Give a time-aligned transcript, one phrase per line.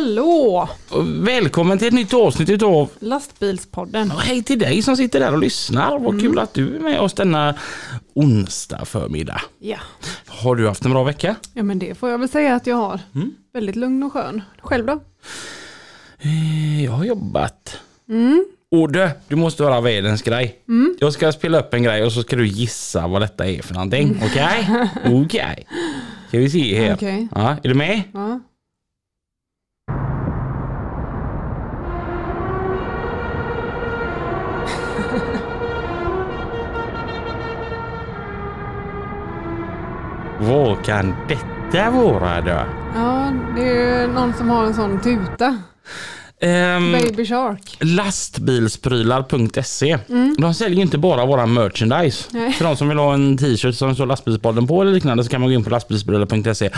[0.00, 0.68] Hallå!
[0.90, 4.10] Och Välkommen till ett nytt avsnitt utav Lastbilspodden.
[4.10, 5.98] och Hej till dig som sitter där och lyssnar.
[5.98, 7.54] Vad kul att du är med oss denna
[8.14, 9.42] onsdag förmiddag.
[9.58, 9.76] Ja.
[10.26, 11.36] Har du haft en bra vecka?
[11.54, 13.00] ja, men det får jag väl säga att jag har.
[13.52, 14.42] Väldigt lugn och skön.
[14.62, 15.00] Själv då?
[16.18, 17.78] Eh, Jag har jobbat.
[18.08, 18.44] Mm.
[18.70, 20.58] Och du, du måste höra världens grej.
[20.98, 23.74] Jag ska spela upp en grej och så ska du gissa vad detta är för
[23.74, 24.22] någonting.
[24.30, 24.68] Okej?
[25.24, 25.66] Okej.
[26.28, 26.94] Ska vi se här.
[26.94, 27.28] Okej.
[27.34, 28.02] Ja, är du med?
[28.14, 28.40] Ja.
[40.40, 42.60] Vad kan detta vara då?
[42.94, 45.58] ja, det är någon som har en sån tuta.
[46.40, 47.76] Ehm, Baby Shark.
[47.80, 49.98] lastbilsprylar.se.
[50.38, 52.24] De säljer inte bara våra merchandise.
[52.30, 52.52] Nej.
[52.52, 55.40] För de som vill ha en t-shirt som står lastbilspodden på eller liknande så kan
[55.40, 56.70] man gå in på lastbilsprylar.se.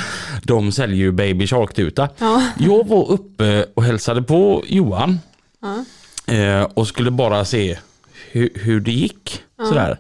[0.43, 2.09] De säljer ju Baby Shark-tuta.
[2.19, 2.43] Ja.
[2.59, 5.19] Jag var uppe och hälsade på Johan
[5.63, 5.85] Ja.
[6.35, 7.79] eh, och skulle bara se
[8.31, 9.43] hur, hur det gick.
[9.69, 9.99] Sådär.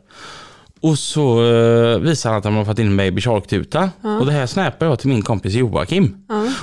[0.81, 3.91] Och så eh, visar han att de har fått in en Baby Shark-tuta.
[4.21, 6.17] Och det här snäpar jag till min kompis Joakim.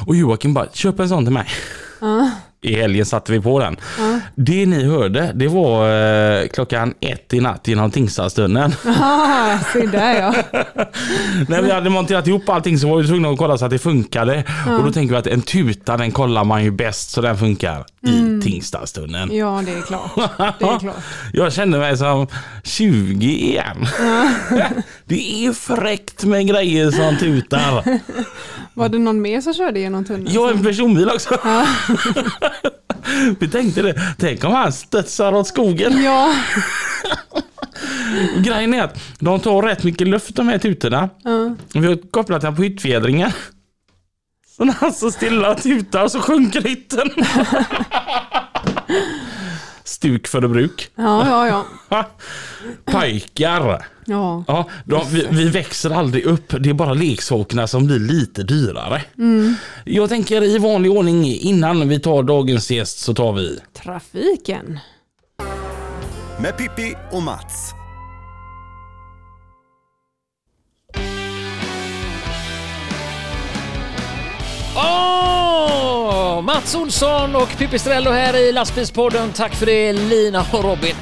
[0.07, 1.47] Och Joakim bara, köp en sån till mig.
[2.61, 3.77] I helgen satte vi på den.
[4.35, 5.89] Det ni hörde, det var
[6.41, 8.75] eh, klockan ett i natt genom Tingstadstunneln.
[8.85, 10.33] Ah, se där ja.
[11.47, 13.79] När vi hade monterat ihop allting så var vi tvungna att kolla så att det
[13.79, 14.43] funkade.
[14.77, 17.85] Och då tänker vi att en tuta den kollar man ju bäst så den funkar
[18.05, 19.35] i Tingstadstunneln.
[19.35, 20.15] Ja, det är klart.
[20.59, 20.95] Det är klart.
[21.33, 22.27] Jag kände mig som
[22.63, 23.85] 20 igen.
[25.05, 27.83] det är fräckt med grejer som tutar.
[28.73, 30.27] Var det någon mer som körde genom tunneln?
[30.37, 31.37] Är en personbil också.
[33.39, 34.01] Vi tänkte det.
[34.19, 36.03] Tänk om han studsar åt skogen.
[36.03, 36.35] Ja.
[38.37, 41.09] Grejen är att de tar rätt mycket luft de här tutorna.
[41.23, 41.55] ja.
[41.73, 43.31] Vi har kopplat den på hyttfjädringen.
[44.57, 47.09] Så när han står stilla och tutar så sjunker hytten.
[49.83, 50.89] Stuk för bruk.
[50.95, 52.07] Ja, ja, ja.
[52.85, 53.85] Pajkar.
[54.05, 56.53] Ja, Ja, de, vi, vi växer aldrig upp.
[56.59, 59.01] Det är bara leksakerna som blir lite dyrare.
[59.85, 64.79] Jag tänker i vanlig ordning innan vi tar dagens gäst så tar vi trafiken.
[66.39, 67.73] Med Pippi och Mats.
[74.75, 76.41] Åh!
[76.41, 79.33] Mats Olsson och Pipistrello här i lastbilspodden.
[79.33, 80.95] Tack för det Lina och Robin.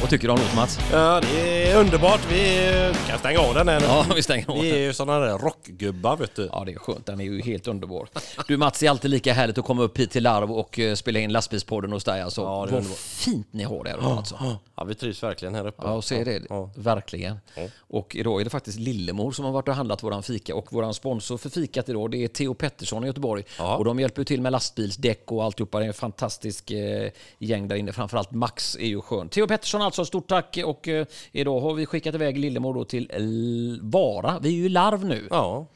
[0.00, 0.78] Vad tycker du om låt Mats?
[0.92, 2.20] Ja, det är underbart.
[2.30, 3.86] Vi kan stänga av den här nu.
[3.86, 4.78] Ja, vi stänger av Vi den.
[4.78, 6.48] är ju sådana där rockgubbar vet du.
[6.52, 7.06] Ja, det är skönt.
[7.06, 8.08] Den är ju helt underbar.
[8.48, 10.94] Du Mats, det är alltid lika härligt att komma upp hit till Larv och eh,
[10.94, 12.22] spela in lastbilspodden hos dig.
[12.22, 12.40] Alltså.
[12.40, 12.98] Ja, det är Vad underbart.
[12.98, 14.38] fint ni har det här alltså.
[14.78, 15.82] Ja, vi trivs verkligen här uppe.
[15.86, 16.42] Ja, och se det.
[16.48, 16.70] Ja.
[16.76, 17.36] Verkligen.
[17.80, 20.94] Och idag är det faktiskt Lillemor som har varit och handlat våran fika och våran
[20.94, 23.44] sponsor för fikat idag det är Theo Pettersson i Göteborg.
[23.58, 23.76] Ja.
[23.76, 25.78] Och de hjälper till med lastbilsdäck och alltihopa.
[25.78, 27.92] Det är en fantastisk eh, gäng där inne.
[27.92, 29.28] Framförallt Max är ju skön.
[29.28, 30.58] Theo Pettersson alltså, stort tack.
[30.64, 34.38] Och eh, idag har vi skickat iväg Lillemor då till L- Vara.
[34.42, 35.26] Vi är ju i Larv nu.
[35.30, 35.66] Ja,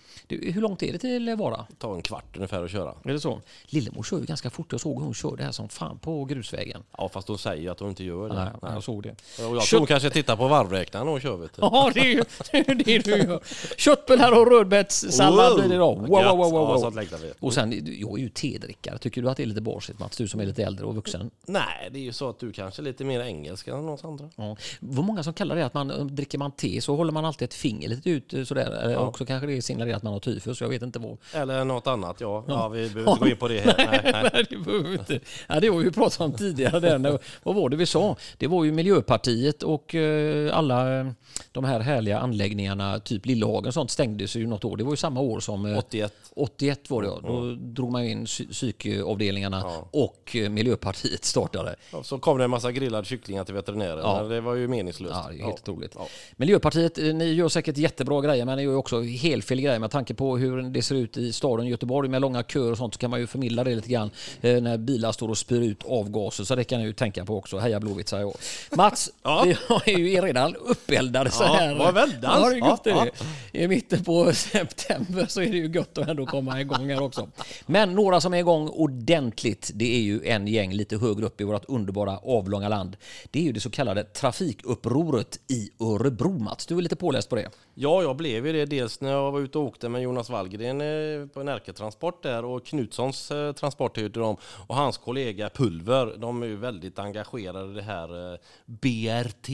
[0.41, 1.67] Du, hur långt är det till Vara?
[1.79, 2.95] ta en kvart ungefär att köra.
[3.05, 3.41] Är det så?
[3.67, 4.67] Lillemor kör ju ganska fort.
[4.73, 6.83] Jag såg hon körde här som fan på grusvägen.
[6.99, 8.35] Ja, fast hon säger att hon inte gör det.
[8.35, 9.11] Nej, jag såg det.
[9.11, 11.61] Och jag Kött- tror hon kanske tittar på varvräknaren när hon kör vet du.
[11.73, 13.41] Ja, det är ju det, är det du gör.
[13.77, 15.97] Köttbullar och rödbetssallad blir det idag.
[15.97, 16.81] Wow, wow, wow, wow, Ja, wow.
[16.81, 17.33] sånt längtar vi.
[17.41, 18.99] Och sen, jag är ju tedrickare.
[18.99, 20.17] Tycker du att det är lite barsigt Mats?
[20.17, 21.31] Du som är lite äldre och vuxen.
[21.47, 24.31] Nej, det är ju så att du kanske är lite mer engelska än oss andra.
[24.37, 24.57] Ja.
[24.81, 27.55] Vad många som kallar det att man dricker man te så håller man alltid ett
[27.55, 28.71] finger lite ut eh, sådär.
[28.71, 30.61] Eller också kanske det signalerar att man har tyfus.
[30.61, 31.17] Jag vet inte vad.
[31.35, 32.45] Eller något annat, ja.
[32.49, 33.75] Ja, vi behöver inte gå in på det här.
[33.93, 34.31] Nej, nej.
[34.33, 35.21] Nej, det behöver vi inte.
[35.49, 36.81] Ja, det vi ju pratat om tidigare.
[36.81, 37.19] Där.
[37.43, 38.17] Vad var det vi sa?
[38.39, 41.07] Det var ju Miljöpartiet och eh, alla eh,
[41.53, 44.77] de här härliga anläggningarna, typ Lillhagen och sånt, stängdes ju något år.
[44.77, 45.67] Det var ju samma år som...
[45.67, 46.13] eh, 81.
[46.37, 47.21] 81 var det ja.
[47.23, 51.77] Då drog man in psy- psykavdelningarna och eh, Miljöpartiet startade.
[51.93, 53.99] Ja, Så kom det en massa grillad kycklingar till veterinären.
[54.03, 54.23] Ja.
[54.23, 55.15] Det var ju meningslöst.
[55.15, 55.49] Ja, helt Ja.
[55.53, 55.93] otroligt.
[55.95, 56.07] Ja.
[56.37, 59.91] Miljöpartiet, ni gör säkert jättebra grejer men ni gör ju också helt fel grejer med
[59.91, 63.01] tanke på hur det ser ut i staden Göteborg med långa köer och sånt så
[63.01, 64.11] kan man ju förmidla det lite grann
[64.41, 67.37] eh, när bilar står och spyr ut avgaser så det kan ni ju tänka på
[67.37, 67.59] också.
[67.59, 68.35] Heja Blåvitt säger jag.
[68.77, 69.43] Mats, Ja.
[69.47, 71.75] vi har ju redan uppeldade så Ja, här.
[71.75, 72.45] vad väldans.
[72.45, 73.07] Ja, det är gött Ja,
[73.53, 73.59] det.
[73.65, 77.29] I mitten på september så är det ju gött att ändå komma igång här också.
[77.67, 81.45] Men några som är igång ordentligt, det är ju en gäng lite högre upp i
[81.45, 82.97] vårt underbara avlånga land.
[83.31, 86.67] Det är ju det så kallade trafikupproret i Örebro, Mats.
[86.67, 87.49] Du är lite påläst på det.
[87.75, 90.81] Ja, jag blev ju det dels när jag var ute och åkte med Jonas Wallgren
[90.81, 94.37] eh, på Närke Närketransport där och Knutssons eh, transport heter de
[94.67, 96.15] och hans kollega Pulver.
[96.19, 99.49] De är ju väldigt engagerade i det här eh, BRT.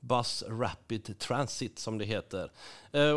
[0.00, 2.50] Bus Rapid Transit som det heter.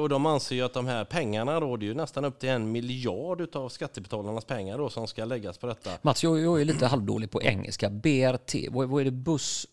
[0.01, 2.49] Och de anser ju att de här pengarna då, det är ju nästan upp till
[2.49, 5.89] en miljard utav skattebetalarnas pengar då som ska läggas på detta.
[6.01, 7.89] Mats, jag, jag är lite halvdålig på engelska.
[7.89, 9.11] BRT, vad, vad är det?
[9.11, 9.67] Bus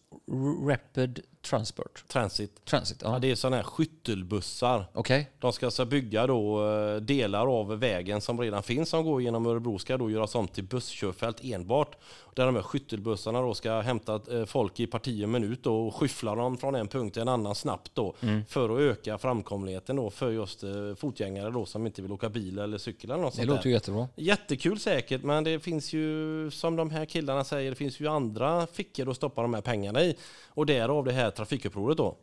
[0.68, 2.04] Rapid Transport?
[2.08, 2.64] Transit.
[2.64, 3.12] Transit, ja.
[3.12, 4.84] Ja, det är sådana här skyttelbussar.
[4.92, 5.30] Okej.
[5.38, 9.46] De ska alltså bygga då eh, delar av vägen som redan finns som går genom
[9.46, 11.96] Örebro ska då göras om till busskörfält enbart.
[12.34, 15.94] Där de här skyttelbussarna då ska hämta eh, folk i parti och minut då och
[15.94, 18.14] skyffla dem från en punkt till en annan snabbt då
[18.48, 22.58] för att öka framkomligheten då för just eh, fotgängare då som inte vill åka bil
[22.58, 23.68] eller cykel eller något Det sånt låter där.
[23.68, 24.08] ju jättebra.
[24.16, 28.66] Jättekul säkert, men det finns ju, som de här killarna säger, det finns ju andra
[28.66, 30.16] fickor att stoppa de här pengarna i.
[30.48, 32.16] Och därav det här trafikupproret då.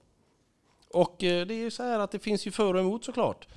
[0.94, 3.48] Och eh, det är ju så här att det finns ju för och emot såklart.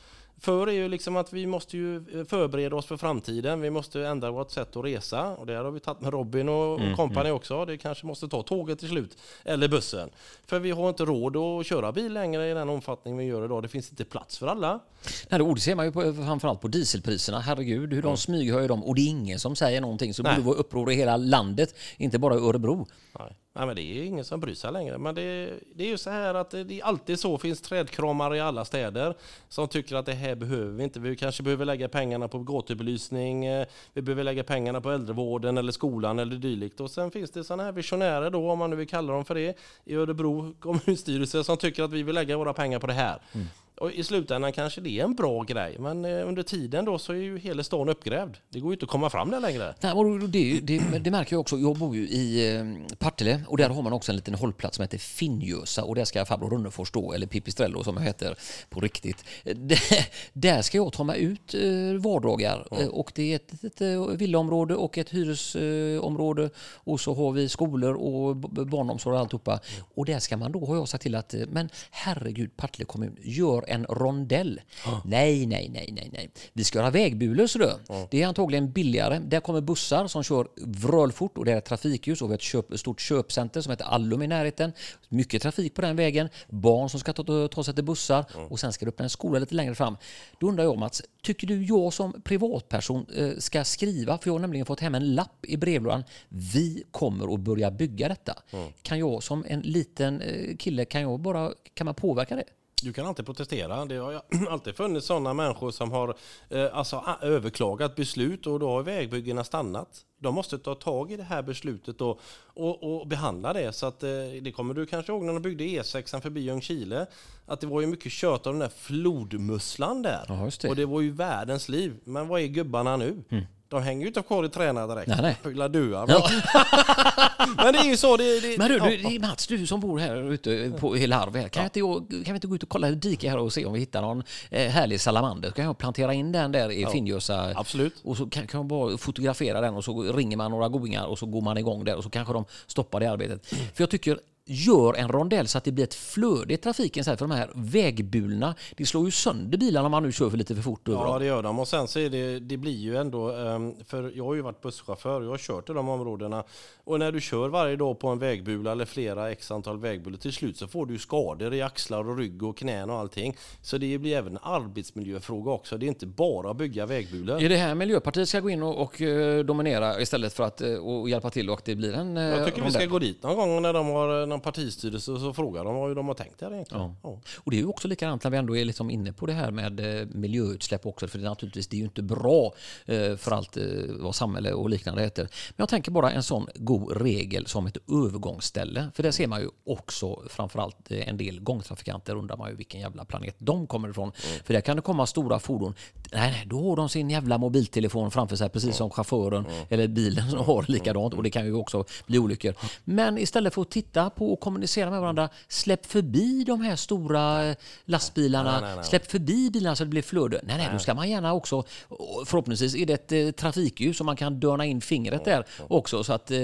[0.43, 3.61] För är ju liksom att vi måste ju eh, förbereda oss för framtiden.
[3.61, 5.37] Vi måste ändra vårt sätt att resa.
[5.37, 7.65] Och det har vi tagit med Robin och, och company också.
[7.65, 9.19] Det kanske måste ta tåget till slut.
[9.45, 10.11] Eller bussen.
[10.47, 13.63] För vi har inte råd att köra bil längre i den omfattning vi gör idag.
[13.63, 14.81] Det finns inte plats för alla.
[15.29, 17.41] Nej, det ser man ju på, framförallt på dieselpriserna.
[17.41, 18.85] Herregud, hur de smyghöjer dem.
[18.85, 20.15] Och det är ingen som säger någonting.
[20.15, 22.87] Så det borde vara uppror i hela landet, inte bara i Örebro.
[23.19, 23.37] Nej.
[23.55, 24.99] Nej, men det är ingen som bryr sig längre.
[24.99, 27.39] Men det, det är ju så här att det, det är alltid så.
[27.39, 29.15] finns trädkramare i alla städer
[29.49, 31.01] som tycker att det här behöver vi inte.
[31.01, 33.45] Vi kanske behöver lägga pengarna på gatubelysning.
[33.45, 36.81] Eh, vi behöver lägga pengarna på äldrevården eller skolan eller dylikt.
[36.81, 39.35] Och sen finns det sådana här visionärer då, om man nu vill kalla dem för
[39.35, 43.23] det, i Örebro kommunstyrelse som tycker att vi vill lägga våra pengar på det här.
[43.33, 43.47] Mm.
[43.83, 47.13] Och I slutändan kanske det är en bra grej, men eh, under tiden då så
[47.13, 48.37] är ju hela stan uppgrävd.
[48.49, 49.75] Det går ju inte att komma fram där längre.
[49.81, 49.95] Nej,
[50.29, 51.59] det, det, det märker jag också.
[51.59, 54.83] Jag bor ju i eh, Partille och där har man också en liten hållplats som
[54.83, 58.35] heter Finnjösa och där ska farbror Runnefors stå, eller Pipistrello som jag heter
[58.71, 59.25] på riktigt.
[59.45, 59.57] Eh,
[60.33, 61.55] Där, ska jag ta mig ut
[62.01, 63.81] vardagar Eh, och det är ett, ett,
[64.21, 68.37] villaområde och ett hyresområde och så har vi skolor och
[68.67, 69.61] barnomsorg och alltihopa.
[69.95, 73.65] Och där ska man då, har jag sagt till att, men herregud Partille kommun, gör
[73.73, 74.61] en rondell.
[75.05, 76.31] Nej, nej, nej, nej, nej.
[76.53, 77.73] Vi ska göra vägbulor så du.
[78.11, 79.19] Det är antagligen billigare.
[79.19, 82.79] Där kommer bussar som kör vrölfort och det är trafikljus och vi har ett köp,
[82.79, 84.73] stort köpcenter som heter Allum i närheten.
[85.09, 86.29] Mycket trafik på den vägen.
[86.49, 89.39] Barn som ska ta, ta sig till bussar och sen ska det öppna en skola
[89.39, 89.97] lite längre fram.
[90.41, 94.41] Då undrar jag Mats, tycker du jag som privatperson eh, ska skriva, för jag har
[94.41, 96.05] nämligen fått hem en lapp i brevlådan.
[96.29, 98.39] Vi kommer att börja bygga detta.
[98.83, 102.45] Kan jag som en liten eh, kille, kan jag bara, kan man påverka det?
[102.83, 103.85] Du kan alltid protestera.
[103.85, 106.15] Det har alltid funnits sådana människor som har
[106.49, 109.89] eh, alltså, överklagat beslut och då har vägbyggena stannat.
[110.19, 113.73] De måste ta tag i det här beslutet och, och, och behandla det.
[113.73, 114.09] Så att, eh,
[114.43, 117.07] det kommer du kanske ihåg när de byggde E6 förbi Ljungskile.
[117.47, 120.25] Att det var ju mycket kött av den där flodmusslan där.
[120.29, 120.69] Ja, det.
[120.69, 122.01] Och det var ju världens liv.
[122.05, 123.23] Men vad är gubbarna nu?
[123.73, 125.09] De hänger ju inte kvar i träna direkt.
[125.09, 125.37] Nej, nej.
[125.43, 126.07] Pilla dua.
[127.57, 128.17] Men det är ju så.
[128.17, 130.97] Det, det, Men du, ja, du det är Mats, du som bor här ute på
[130.97, 131.49] i Larv här.
[131.49, 133.53] Kan, jag inte, gå- kan vi inte gå ut och kolla ett dike här och
[133.53, 135.51] se om vi hittar någon eh, härlig salamander?
[135.51, 137.53] Kan jag plantera in den där i Finnjösa?
[137.57, 137.95] absolut.
[138.05, 141.19] Och så kan, kan man bara fotografera den och så ringer man några goingar och
[141.19, 143.47] så går man igång där och så kanske de stoppar det arbetet.
[143.47, 147.05] För jag tycker Gör en rondell så att det blir ett flöde i trafiken.
[147.05, 150.55] För de här vägbulorna, det slår ju sönder bilarna om man nu kör för lite
[150.55, 151.59] för fort över Ja, det gör de.
[151.59, 154.61] Och sen så är det, det blir ju ändå, ehm, för jag har ju varit
[154.61, 156.45] busschaufför och jag har kört i de områdena.
[156.85, 160.33] Och när du kör varje dag på en vägbula eller flera x antal vägbulor, till
[160.33, 163.37] slut så får du skador i axlar och rygg och knän och allting.
[163.63, 165.79] Så det blir även en arbetsmiljöfråga också.
[165.79, 167.43] Det är inte bara att bygga vägbulor.
[167.43, 170.75] Är det här Miljöpartiet ska gå in och, och eh, dominera istället för att eh,
[170.75, 172.89] och hjälpa till och att det blir en eh, Jag tycker vi ska rondell?
[172.89, 176.09] gå dit någon gång när de har någon partistyrelse och så frågar de hur de
[176.09, 176.95] har tänkt här egentligen.
[177.03, 177.21] Ja.
[177.37, 179.51] Och det är ju också likadant när vi ändå är liksom inne på det här
[179.51, 181.09] med eh, miljöutsläpp också.
[181.09, 182.55] För det är naturligtvis det är ju inte bra
[182.87, 185.23] eh, för allt eh, vad samhälle och liknande heter.
[185.23, 188.91] Men jag tänker bara en sån god regel som ett övergångsställe.
[188.95, 193.05] För där ser man ju också framförallt en del gångtrafikanter undrar man ju vilken jävla
[193.05, 194.13] planet de kommer ifrån.
[194.45, 195.75] För där kan det komma stora fordon.
[196.15, 200.31] Nej, nej, då har de sin jävla mobiltelefon framför sig precis som chauffören eller bilen
[200.31, 201.15] som har likadant.
[201.15, 202.55] Och det kan ju också bli olyckor.
[202.85, 205.29] Men istället för att titta på att kommunicera med varandra.
[205.49, 208.53] Släpp förbi de här stora eh, lastbilarna.
[208.53, 208.85] Nej, nej, nej.
[208.85, 210.41] Släpp förbi bilarna så det blir flöde.
[210.45, 214.05] Nej, nej, då ska man gärna också, och förhoppningsvis är det ett eh, trafikljus så
[214.05, 216.39] man kan dörna in fingret där också så att eh,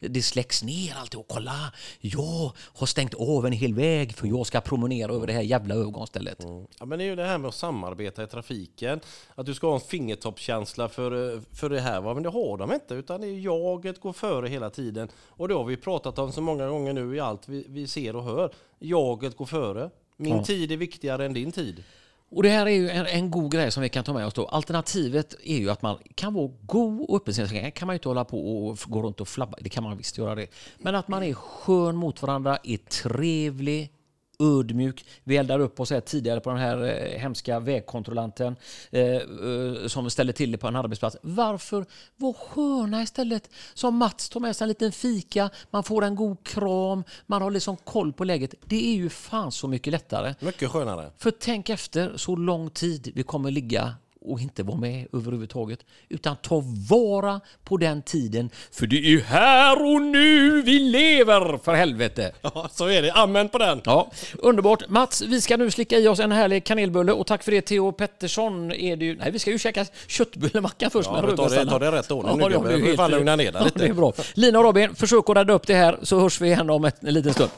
[0.00, 4.46] det släcks ner allt och kolla, jag har stängt av en hel väg för jag
[4.46, 6.38] ska promenera över det här jävla övergångsstället.
[6.78, 9.00] Ja, men det är ju det här med att samarbeta i trafiken.
[9.34, 12.00] Att du ska ha en fingertoppskänsla för, för det här.
[12.00, 12.14] Va?
[12.14, 15.08] Men det har de inte, utan det är jaget går före hela tiden.
[15.28, 18.16] Och det har vi pratat om så många gånger nu i allt vi, vi ser
[18.16, 18.50] och hör.
[18.78, 19.90] Jaget går före.
[20.16, 20.44] Min Ja.
[20.44, 21.84] tid är viktigare än din tid.
[22.30, 24.34] Och det här är ju en, en god grej som vi kan ta med oss
[24.34, 24.46] då.
[24.46, 27.70] Alternativet är ju att man kan vara god och uppmärksam.
[27.70, 29.58] kan man ju inte hålla på och gå runt och flabba.
[29.60, 30.46] Det kan man visst göra det.
[30.78, 33.90] Men att man är skön mot varandra, är trevlig,
[34.38, 35.04] ödmjuk.
[35.24, 38.56] Vi eldar upp oss här tidigare på den här eh, hemska vägkontrollanten
[38.90, 41.16] eh, eh, som ställer till det på en arbetsplats.
[41.22, 41.86] Varför
[42.16, 43.50] vara sköna istället?
[43.74, 47.50] Som Mats tar med sig en liten fika, man får en god kram, man har
[47.50, 48.54] liksom koll på läget.
[48.64, 50.34] Det är ju fan så mycket lättare.
[50.40, 51.10] Mycket skönare.
[51.18, 55.78] För tänk efter så lång tid vi kommer ligga och inte vara med överhuvudtaget.
[56.08, 58.50] Utan ta vara på den tiden.
[58.72, 62.32] För det är här och nu vi lever, för helvete!
[62.42, 63.12] Ja, så är det.
[63.12, 63.80] Amen på den.
[63.84, 64.88] Ja, underbart.
[64.88, 67.92] Mats, vi ska nu slicka i oss en härlig kanelbulle och tack för det Theo
[67.92, 68.72] Pettersson.
[68.72, 69.16] Är det ju...
[69.16, 71.36] Nej, vi ska ju käka köttbullemacka först Ja, med men
[71.68, 72.80] ta det- rätt ordning nu, det har gubben.
[72.80, 73.78] du får fan lugna ner dig Ja, lite.
[73.78, 74.12] det är bra.
[74.34, 77.04] Lina och Robin, försök att rädda upp det här så hörs vi igen om ett,
[77.04, 77.50] en liten stund.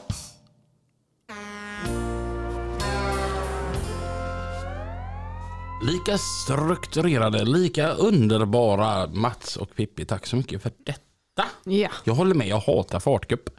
[5.81, 10.05] Lika strukturerade, lika underbara Mats och Pippi.
[10.05, 11.45] Tack så mycket för detta.
[11.63, 13.49] Ja, Jag håller med, jag hatar fartcup.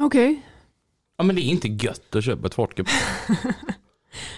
[0.00, 0.42] okej.
[1.18, 2.86] Ja men det är inte gött att köpa ett fartcup.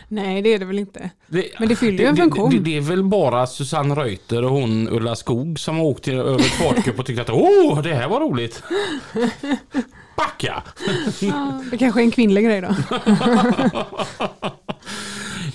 [0.09, 1.11] Nej, det är det väl inte.
[1.26, 2.50] Det, Men det fyller ju en det, funktion.
[2.50, 6.38] Det, det är väl bara Susanne Reuter och hon Ulla Skog som har åkt över
[6.38, 8.62] ett fartcup och tyckt att åh, det här var roligt.
[10.17, 10.62] Backa!
[11.21, 12.69] Ja, det kanske är en kvinnlig grej då.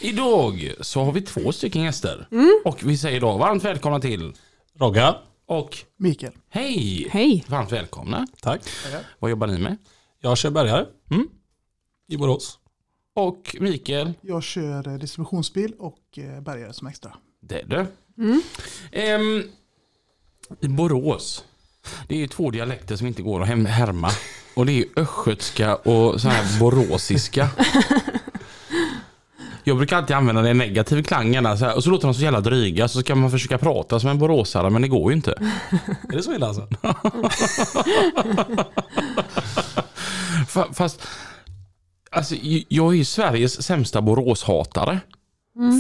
[0.02, 2.28] Idag så har vi två stycken gäster.
[2.32, 2.62] Mm.
[2.66, 4.34] Och vi säger då varmt välkomna till
[4.80, 5.16] Rogga.
[5.48, 6.34] och Mikael.
[6.50, 7.08] hej!
[7.12, 7.46] Hej.
[7.48, 8.28] Varmt välkomna.
[8.42, 8.62] Tack.
[9.20, 9.78] Vad jobbar ni med?
[10.22, 10.86] Jag kör bärgare.
[11.12, 11.28] Mm.
[12.10, 12.60] I Borås.
[13.16, 17.14] Och Mikael, Jag kör eh, distributionsbil och eh, bärgare som extra.
[17.42, 17.86] det är du.
[18.92, 19.44] Ehm,
[20.62, 21.46] I Borås,
[22.08, 24.10] det är ju två dialekter som inte går att härma.
[24.56, 27.50] Och det är ju östgötska och sån här boråsiska.
[29.68, 32.22] Jag brukar alltid använda den negativ klang gärna så här, och så låter de så
[32.22, 35.32] jävla dryga så ska man försöka prata som en boråsare men det går ju inte.
[36.12, 36.68] Är det så illa alltså?
[40.48, 41.02] Fa- Fast,
[42.12, 42.36] alltså,
[42.68, 45.00] jag är ju Sveriges sämsta Boråshatare.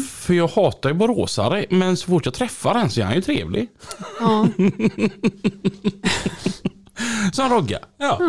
[0.09, 3.21] För jag hatar ju boråsare, men så fort jag träffar en så är han ju
[3.21, 3.67] trevlig.
[4.19, 4.47] Ja.
[7.33, 7.79] Som Rogga.
[7.97, 8.19] Ja.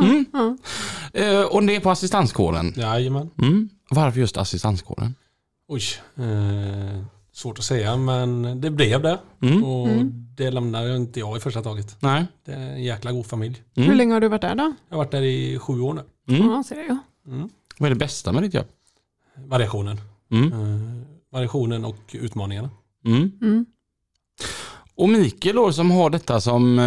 [1.12, 2.72] Eh, och det är på assistanskåren.
[2.76, 3.30] Jajamän.
[3.42, 3.68] Mm.
[3.90, 5.14] Varför just assistanskåren?
[5.68, 5.82] Oj.
[6.16, 9.18] Eh, svårt att säga men det blev det.
[9.42, 9.64] Mm.
[9.64, 9.88] Och
[10.36, 11.96] det lämnade inte jag i första taget.
[12.00, 12.26] Nej.
[12.44, 13.62] Det är en jäkla god familj.
[13.76, 13.88] Mm.
[13.88, 14.74] Hur länge har du varit där då?
[14.88, 16.34] Jag har varit där i sju år nu.
[16.36, 16.50] Mm.
[16.50, 16.98] Ja, ser jag.
[17.78, 18.66] Vad är det bästa med ditt jobb?
[19.36, 20.00] Variationen.
[20.30, 20.52] Mm.
[20.52, 22.70] Eh, variationen och utmaningarna.
[23.04, 23.32] Mm.
[23.42, 23.66] Mm.
[24.94, 26.84] Och Mikael då som har detta som, eh,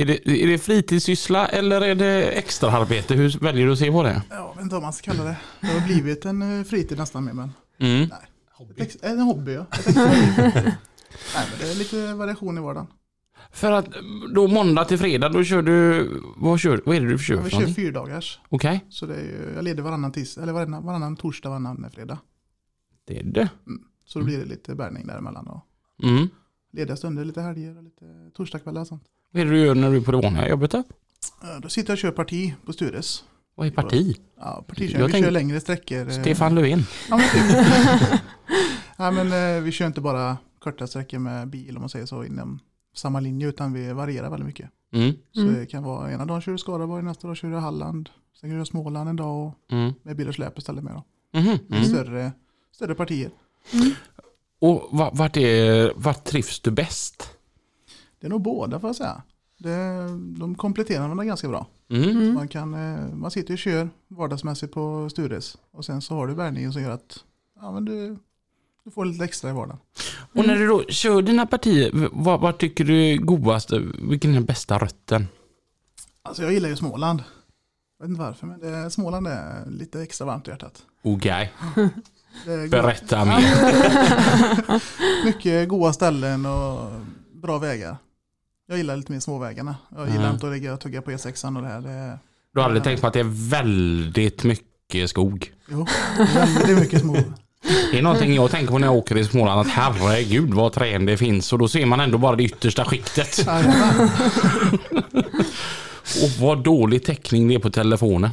[0.00, 3.14] är det, är det fritidssyssla eller är det extraarbete?
[3.14, 4.22] Hur väljer du att se på det?
[4.30, 5.36] Jag vet inte vad man ska kalla det.
[5.60, 8.02] Det har blivit en eh, fritid nästan med men Mm.
[8.02, 8.10] ett
[8.76, 9.66] ex- en hobby ja.
[11.34, 12.86] Nej men det är lite variation i vardagen.
[13.50, 13.86] För att
[14.34, 17.42] då måndag till fredag, då kör du, vad, kör, vad är det du kör Ja,
[17.42, 17.74] vi kör någonting?
[17.84, 18.40] fyra dagars.
[18.48, 22.18] Okej, Så det är ju, jag leder varannan, tis, eller varannan, varannan torsdag, varannan fredag.
[23.04, 23.48] det är det.
[24.06, 25.46] Så då blir det lite bärgning däremellan.
[25.48, 25.64] Och
[26.02, 26.28] Mm.
[26.72, 29.04] lediga stunder, lite helger och lite torsdagskvällar och sånt.
[29.30, 30.82] Vad är det du gör när du är på det vanliga jobbet då?
[31.62, 33.24] Då sitter jag och kör parti på Stures.
[33.54, 34.16] Vad är parti?
[34.38, 34.98] Ja, partikör.
[35.00, 36.08] Jag Vi kör längre sträckor.
[36.08, 36.82] eh, Stefan Löfven.
[37.10, 38.20] Ja, men typ.
[38.98, 42.24] ja, men, eh, vi kör inte bara korta sträckor med bil om man säger så
[42.24, 42.58] inom
[42.94, 44.70] samma linje utan vi varierar väldigt mycket.
[44.92, 45.12] Mm.
[45.32, 45.54] Så Mm.
[45.54, 48.08] det kan vara ena dagen kör du Skaraborg, nästa dag kör du Halland.
[48.40, 49.92] Sen kan du Småland en dag och Mm.
[50.02, 50.92] med bil och släp istället med.
[50.94, 51.04] Då.
[51.38, 51.58] Mhm.
[51.66, 51.84] Med Mm.
[51.84, 52.32] större,
[52.72, 53.30] större partier.
[54.60, 57.30] Och va- vart, är, vart trivs du bäst?
[58.20, 59.22] Det är nog båda får jag säga.
[59.58, 61.66] Det, de kompletterar varandra ganska bra.
[61.92, 62.10] Mm.
[62.10, 62.34] Mm.
[62.34, 66.34] Man, kan, eh, man sitter och kör vardagsmässigt på Stures och sen så har du
[66.34, 67.24] bärgningen som gör att
[67.60, 68.16] ja, men du,
[68.84, 69.78] du får lite extra i vardagen.
[70.34, 73.72] Och när du då kör dina partier, vad, vad tycker du är godast?
[74.02, 75.28] Vilken är den bästa rötten?
[76.22, 77.22] Alltså jag gillar ju Småland.
[77.98, 80.82] Jag vet inte varför men det, Småland är lite extra varmt i hjärtat.
[81.02, 81.52] Okej,
[82.46, 83.44] är berätta mer.
[85.24, 86.90] Mycket goda ställen och
[87.32, 87.96] bra vägar.
[88.72, 89.76] Jag gillar lite mer småvägarna.
[89.96, 90.30] Jag gillar Ja.
[90.30, 91.80] inte att ligga och tugga på E6 och det här.
[91.80, 92.18] Det
[92.54, 95.52] Du har aldrig tänkt på att det är väldigt mycket skog?
[95.68, 95.86] Jo,
[96.34, 97.16] väldigt mycket små.
[97.92, 101.06] Det är någonting jag tänker på när jag åker i Småland att herregud vad trän
[101.06, 103.46] det finns och då ser man ändå bara det yttersta skiktet.
[106.22, 108.30] Och vad dålig täckning det är på telefonen.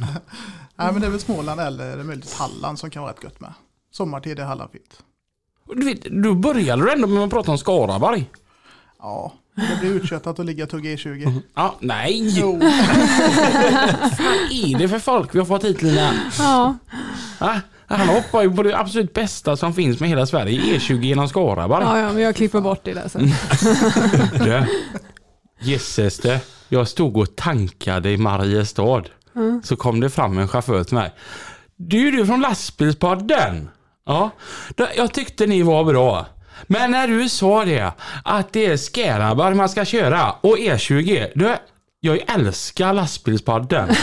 [0.76, 3.52] Nej, men det är väl Småland eller möjligtvis Halland som kan vara rätt gött med.
[3.92, 5.02] Sommartid är Halland fint.
[5.74, 8.30] Du vet, då började du ändå med att prata om Skaraborg.
[8.98, 11.40] Ja, det blir utkött att ligga och tugga E20.
[11.54, 12.38] Ja, nej!
[12.40, 12.70] Jo, Vad
[14.50, 16.12] är det för folk vi har fått hit Lina?
[16.38, 16.76] Ja,
[17.38, 17.60] Va?
[17.86, 21.84] Han hoppar ju på det absolut bästa som finns med hela Sverige, E20 genom Skaraborg.
[21.84, 23.32] ja, ja, men jag klipper bort det där sen.
[24.44, 24.66] Du,
[25.60, 29.02] Gisses det, jag stod och tankade i Mariestad.
[29.64, 31.12] Så kom det fram en chaufför till mig.
[31.76, 33.68] Du är du från lastbilspodden?
[34.06, 34.30] Ja,
[34.96, 36.26] jag tyckte ni var bra.
[36.66, 37.92] Men när du sa det,
[38.24, 41.56] att det är Skaraborg man ska köra och E20, du,
[42.00, 43.88] jag älskar lastbilspodden.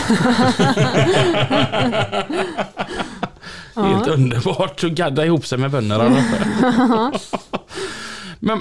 [3.74, 6.22] Helt underbart att gadda ihop sig med bönderna.
[8.40, 8.60] Men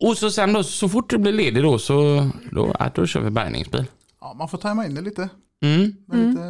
[0.00, 3.20] och så sen då, så fort du blir ledig då så då, ja, då kör
[3.20, 3.84] vi bärgningsbil.
[4.20, 5.28] ja, man får tajma in det lite.
[5.64, 5.96] Mm.
[6.06, 6.40] Med lite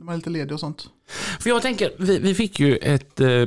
[0.00, 0.86] när man är lite ledig och sånt.
[1.40, 3.46] För jag tänker, vi, vi fick ju ett, eh,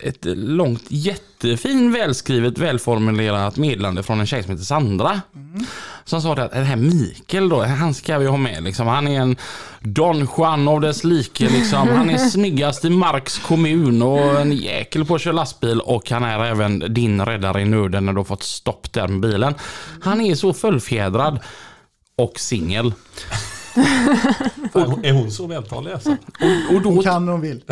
[0.00, 5.20] ett långt, jättefin, välskrivet, välformulerat meddelande från en tjej som heter Sandra.
[6.04, 8.86] Som sa det att det här Mikael då, han ska vi ha med liksom.
[8.86, 9.36] Han är en
[9.80, 11.88] Don Juan av dess like liksom.
[11.88, 16.24] Han är snyggast i Marks kommun och en jäkel på att köra lastbil och han
[16.24, 19.54] är även din räddare i nöden när du har fått stopp där med bilen.
[20.02, 21.40] Han är så fullfjädrad
[22.16, 22.92] och singel.
[24.72, 26.16] Fan, är hon så vältalig alltså?
[26.74, 27.64] Och då Kan om vill.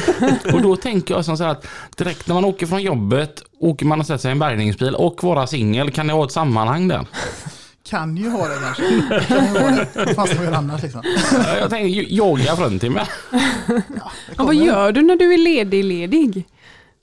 [0.54, 3.86] Och då tänker jag som så här att direkt när man åker från jobbet, åker
[3.86, 6.88] man och sätter sig i en bärgningsbil och vara singel, kan det ha ett sammanhang
[6.88, 7.06] där?
[7.82, 8.82] Kan ju ha det kanske.
[9.26, 9.88] Kan ju ha det.
[9.94, 11.02] Vad fan ska man göra annars liksom?
[11.32, 13.08] Ja, Jag tänker ju- yoga fruntimmer.
[13.66, 13.82] Det
[14.36, 16.44] Ja, vad gör du när du är ledig ledig?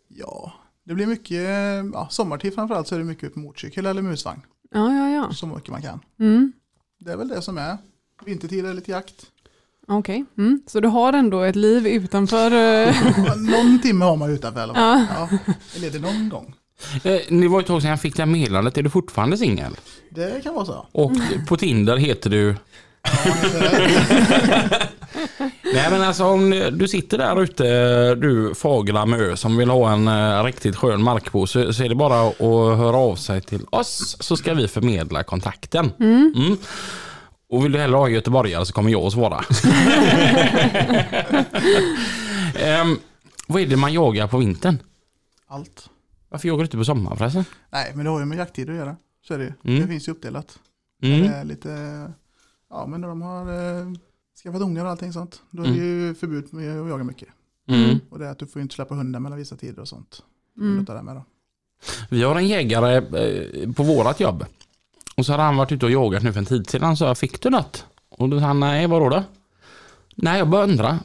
[0.07, 0.53] Ja,
[0.85, 1.37] det blir mycket,
[1.93, 4.41] ja, sommartid framförallt så är det mycket på motorcykel eller musvagn.
[4.73, 5.33] Ja, ja, ja.
[5.33, 5.99] Så mycket man kan.
[6.19, 6.51] Mm.
[6.99, 7.77] Det är väl det som är.
[8.25, 9.25] Vintertid är lite jakt.
[9.87, 10.61] Okej, mm.
[10.67, 12.51] så du har ändå ett liv utanför...
[12.51, 12.95] eh,
[13.37, 15.05] Någon timme har man utanför i alla fall.
[15.09, 15.27] Ja.
[15.31, 16.53] Ja, eller är det någon gång?
[17.03, 18.77] Eh, Det var ett tag sedan jag fick det här meddelandet.
[18.77, 19.75] Är du fortfarande singel?
[20.09, 20.87] Det kan vara så.
[20.91, 21.11] Och
[21.47, 22.55] på Tinder heter du?
[25.73, 30.07] Nej men alltså om du sitter där ute, du fagla mö som vill ha en
[30.07, 32.37] eh, riktigt skön markbo så, så är det bara att
[32.77, 35.91] höra av sig till oss så ska vi förmedla kontakten.
[35.99, 36.57] Mm.
[37.49, 39.39] Och vill du hellre ha göteborgare så kommer jag att svara.
[42.59, 42.99] Ehm,
[43.47, 44.77] vad är det man jagar på vintern?
[45.47, 45.89] Allt.
[46.29, 47.45] Varför jagar du inte på sommaren förresten?
[47.69, 48.95] Nej, men det har ju med jakttider att göra.
[49.27, 49.53] Så är det.
[49.63, 49.81] Mm.
[49.81, 50.59] Det finns ju uppdelat.
[51.01, 51.21] Mm.
[51.21, 51.69] Det är lite,
[52.69, 53.41] ja men när de har
[53.81, 53.87] eh,
[54.43, 55.41] skaffat ungar och allting sånt.
[55.51, 57.27] Då är det ju förbud med att jaga mycket.
[57.69, 57.99] Mm.
[58.09, 60.23] Och det är att du får inte släppa hundar mellan vissa tider och sånt.
[60.57, 60.85] Mm.
[60.85, 61.25] Det med då.
[62.09, 64.45] Vi har en jägare eh, på vårat jobb.
[65.17, 66.97] Och så hade han varit ute och jagat nu för en tid sedan.
[66.97, 67.85] Så jag, fick du något?
[68.09, 69.23] Och då sa han, nej vadå då?
[70.15, 70.97] Nej, jag bara undrar.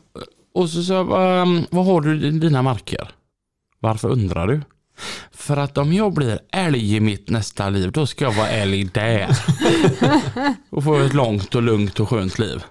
[0.54, 3.08] Och så sa jag, "Vad- har du i dina marker?
[3.80, 4.60] Varför undrar du?
[5.32, 8.84] För att om jag blir älg i mitt nästa liv, då ska jag vara älg
[8.84, 9.38] där.
[10.70, 12.62] och få ett långt och lugnt och skönt liv.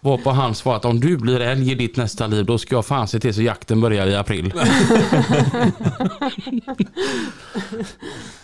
[0.00, 2.86] Varpå han svarade att om du blir älg i ditt nästa liv, då ska jag
[2.86, 4.52] fan se till så jakten börjar i april.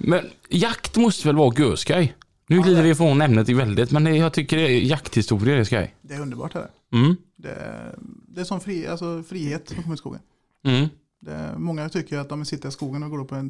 [0.00, 2.14] Men jakt måste väl vara görskoj?
[2.48, 5.94] Nu glider vi ifrån ämnet i väldigt, men jag tycker det är jakthistorier är skoj.
[6.02, 6.66] Det är underbart här.
[6.92, 7.16] Mm.
[7.36, 7.94] Det, är-
[8.28, 10.20] det är som fri, alltså frihet som kommer i skogen.
[10.64, 10.88] Mm.
[11.20, 13.42] Det, är- många tycker att de sitter i skogen och går upp på eh,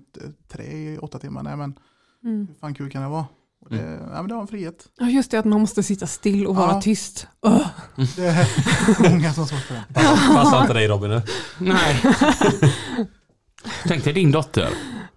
[0.48, 1.42] trä i åtta timmar.
[1.42, 1.74] Nej men
[2.24, 2.46] Mm.
[2.48, 3.26] hur fan kul kan det vara?
[3.60, 4.00] Och det, Mm.
[4.12, 4.88] ja, men det har en frihet.
[4.98, 6.80] Ja, just det att man måste sitta still och vara Ja.
[6.80, 7.26] tyst.
[7.46, 7.66] Öh.
[8.16, 9.84] Det är många som svarar på det.
[9.94, 11.10] Passar, passar inte dig Robin?
[11.10, 11.22] nu?
[11.58, 12.02] Nej.
[13.86, 14.68] Tänk dig din dotter.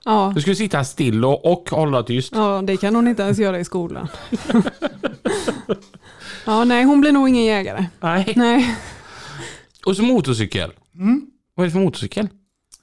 [0.05, 0.31] Ja.
[0.35, 2.33] Du skulle sitta still och, och hålla tyst.
[2.35, 4.07] ja, det kan hon inte ens göra i skolan.
[6.45, 7.85] ja, nej, hon blir nog ingen jägare.
[7.99, 8.33] Nej.
[8.35, 8.77] Nej.
[9.85, 10.71] Och så motorcykel.
[10.95, 11.25] Mm.
[11.55, 12.27] Vad är det för motorcykel?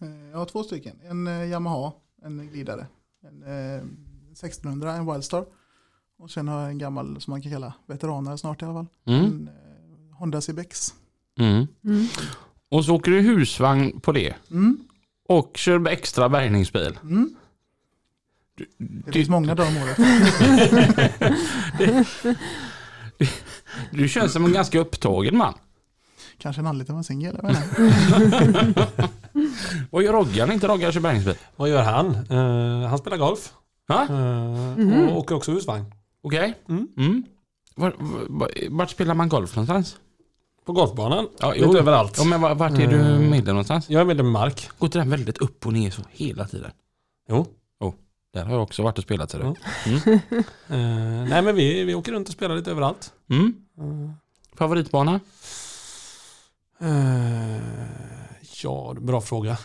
[0.01, 0.97] Eh, Jag har två stycken.
[1.11, 1.93] En eh, Yamaha,
[2.25, 2.87] en glidare.
[3.29, 3.83] En eh,
[4.33, 5.45] 1600, en Wildstar.
[6.19, 8.87] Och sen har jag en gammal som man kan kalla veteranare snart i alla fall.
[9.07, 9.25] Mm.
[9.25, 10.95] En eh, Honda CBX.
[11.39, 11.67] Mm.
[11.85, 12.07] Mm.
[12.71, 14.35] Och så åker du husvagn på det.
[14.51, 14.79] Mm.
[15.29, 16.99] Och kör extra bärgningsbil.
[17.03, 17.35] Mm.
[18.57, 18.65] Det
[19.07, 19.97] Du- finns många dagar om året.
[23.91, 25.55] Du känns som en ganska upptagen man.
[26.39, 27.39] Kanske en anledning man singel.
[27.43, 28.89] jag vet inte.
[29.91, 30.53] Vad gör Roggan?
[30.53, 31.35] Inte Roggan kör bärgningsbil?
[31.57, 32.07] Vad gör han?
[32.31, 33.53] Eh, han spelar golf.
[33.89, 34.11] Ja, Eh,
[34.77, 35.09] Mhm.
[35.09, 35.85] Och åker också husvagn.
[36.23, 36.55] okej.
[36.69, 36.89] Mm.
[36.97, 37.23] Mm.
[37.75, 37.95] var,
[38.29, 39.97] var, vart spelar man golf någonstans?
[40.69, 41.29] På golfbanan?
[41.39, 42.19] Ja, Lite överallt.
[42.19, 43.91] Ja, men var- vart är du medlem någonstans?
[43.91, 44.69] Jag är medlem i Mark.
[44.79, 46.71] Går inte den väldigt upp och ner så hela tiden?
[47.29, 47.47] Jo.
[48.33, 49.31] Där har jag också varit och spelat.
[49.31, 49.55] Så Ja.
[49.87, 50.19] mm.
[50.69, 53.13] Eh, nej men vi, vi åker runt och spelar lite överallt.
[53.31, 53.55] Mm.
[53.79, 54.11] Eh,
[54.59, 55.21] Favoritbana?
[56.81, 57.57] eh,
[58.63, 59.59] ja, bra fråga.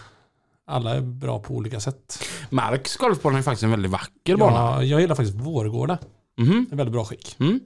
[0.67, 2.23] Alla är bra på olika sätt.
[2.49, 4.55] Marks golfbana är faktiskt en väldigt vacker bana.
[4.55, 5.97] Ja, jag gillar faktiskt Vårgårda.
[6.37, 6.65] Mhm.
[6.69, 7.35] Det är väldigt bra skick.
[7.39, 7.59] Mm.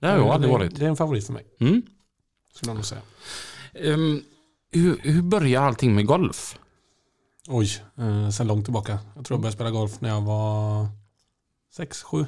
[0.00, 0.76] Det har jag aldrig det, varit.
[0.78, 1.44] Det är en favorit för mig.
[1.60, 1.82] Mm.
[2.52, 3.02] Skulle jag nog säga.
[3.74, 4.22] Ehm,
[4.70, 6.58] hur, hur börjar allting med golf?
[7.48, 8.98] Oj, eh, sen långt tillbaka.
[9.16, 10.86] Jag tror jag började spela golf när jag var
[11.76, 12.26] 6-7.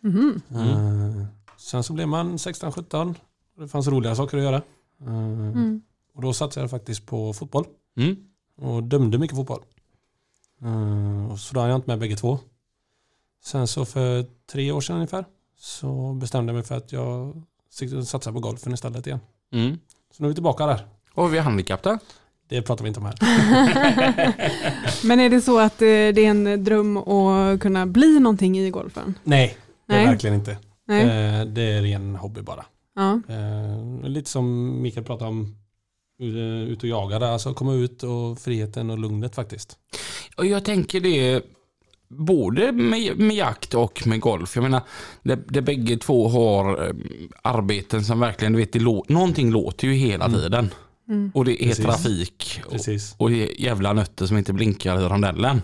[0.00, 0.40] Mhm.
[0.50, 1.26] Eh,
[1.58, 3.14] sen så blev man 16-17.
[3.58, 4.56] Det fanns roligare saker att göra.
[5.00, 5.08] Eh,
[5.48, 5.82] Mm.
[6.14, 7.64] Och då satsade jag faktiskt på fotboll.
[7.96, 8.16] Mm.
[8.56, 9.62] Och dömde mycket fotboll.
[10.62, 12.38] Eh, och så då hann jag inte med bägge två.
[13.44, 15.24] Sen så för tre år sedan ungefär
[15.56, 17.42] så bestämde jag mig för att jag
[18.04, 19.20] satsar på golfen istället igen.
[19.52, 19.78] Mm.
[20.16, 20.86] Så nu är vi tillbaka där.
[21.14, 21.98] Och vi handikapp då?
[22.48, 23.16] Det pratar vi inte om här.
[25.06, 28.70] Men är det så att eh, det är en dröm att kunna bli någonting i
[28.70, 29.14] golfen?
[29.24, 30.06] Nej, det är Nej.
[30.06, 30.58] verkligen inte.
[30.86, 31.02] Nej.
[31.02, 32.64] Eh, det är ren hobby bara.
[32.94, 33.20] Ja.
[33.28, 35.56] Eh, lite som Mikael pratade om,
[36.68, 37.26] ut och jaga där.
[37.26, 39.78] Alltså komma ut och friheten och lugnet faktiskt.
[40.36, 41.42] Och jag tänker det
[42.08, 44.56] både med, med jakt och med golf.
[44.56, 44.80] Jag menar,
[45.22, 46.92] det, det bägge två har eh,
[47.42, 50.40] arbeten som verkligen, du vet, det lå, någonting låter ju hela Mm.
[50.40, 50.70] tiden.
[51.08, 51.30] Mm.
[51.34, 51.84] Och det är Precis.
[51.84, 53.14] trafik och, Precis.
[53.18, 55.62] och det är jävla nötter som inte blinkar i rondellen.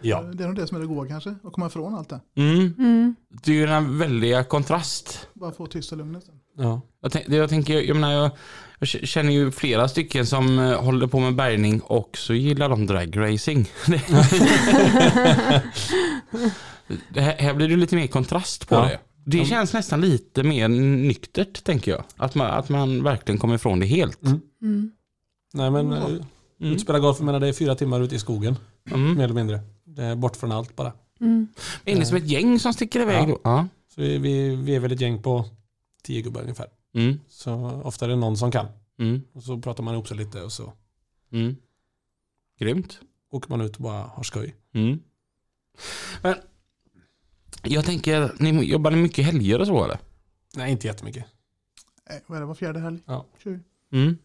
[0.00, 0.22] Ja.
[0.22, 2.20] Det är nog det som är det goda kanske, att komma ifrån allt det.
[2.36, 2.74] Mm.
[2.78, 3.14] Mm.
[3.44, 5.28] Det är ju en väldiga kontrast.
[5.34, 6.24] Bara få tyst och lugnet.
[6.58, 6.80] ja.
[7.02, 8.30] Jag, tänk, jag tänker, jag menar, jag,
[8.78, 12.86] jag känner ju flera stycken som eh, håller på med bärgning och så gillar de
[12.86, 13.68] dragracing.
[17.08, 18.82] det här, här blir det lite mer kontrast på Ja.
[18.82, 18.98] det.
[19.28, 22.04] Det känns nästan lite mer nyktert tänker jag.
[22.16, 24.22] Att man, att man verkligen kommer ifrån det helt.
[24.22, 24.40] Mm.
[24.62, 24.90] Mm.
[25.54, 26.04] Nej men eh,
[26.60, 26.72] Mm.
[26.72, 28.56] ut spela golf, jag menar det är fyra timmar ute i skogen.
[28.90, 29.14] Mm.
[29.14, 29.60] Mer eller mindre.
[29.84, 30.92] Det är bort från allt bara.
[31.20, 31.48] Mm.
[31.84, 33.26] Är ni som ett gäng som sticker iväg Ja.
[33.26, 33.40] då?
[33.44, 33.66] Ja.
[33.94, 35.44] Så vi, vi, vi är väl ett gäng på
[36.02, 36.66] tio gubbar ungefär.
[36.96, 37.20] Mm.
[37.28, 38.66] Så ofta är det någon som kan.
[38.98, 39.22] Mm.
[39.32, 40.72] Och så pratar man ihop sig lite och så
[41.32, 41.56] Mm.
[42.58, 43.00] Grymt.
[43.30, 44.54] åker man ut och bara har skoj.
[44.74, 44.98] Mm.
[46.22, 46.34] Men
[47.62, 49.98] jag tänker, ni jobbar ni mycket helger och så eller?
[50.56, 51.24] Nej, inte jättemycket.
[52.10, 52.98] Nej, vad är det, var fjärde helg?
[53.06, 53.26] Ja.
[53.92, 54.18] Mm.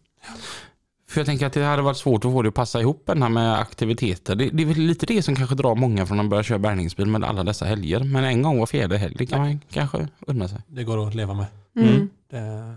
[1.08, 3.22] För jag tänker att det hade varit svårt att få det att passa ihop den
[3.22, 4.34] här med aktiviteter.
[4.34, 7.06] Det, det är väl lite det som kanske drar många från att börja köra bärgningsbil
[7.06, 8.04] med alla dessa helger.
[8.04, 10.60] Men en gång var fjärde helg det kan man kanske unna sig.
[10.66, 11.46] Det går att leva med.
[11.76, 12.10] Mm.
[12.30, 12.74] Det,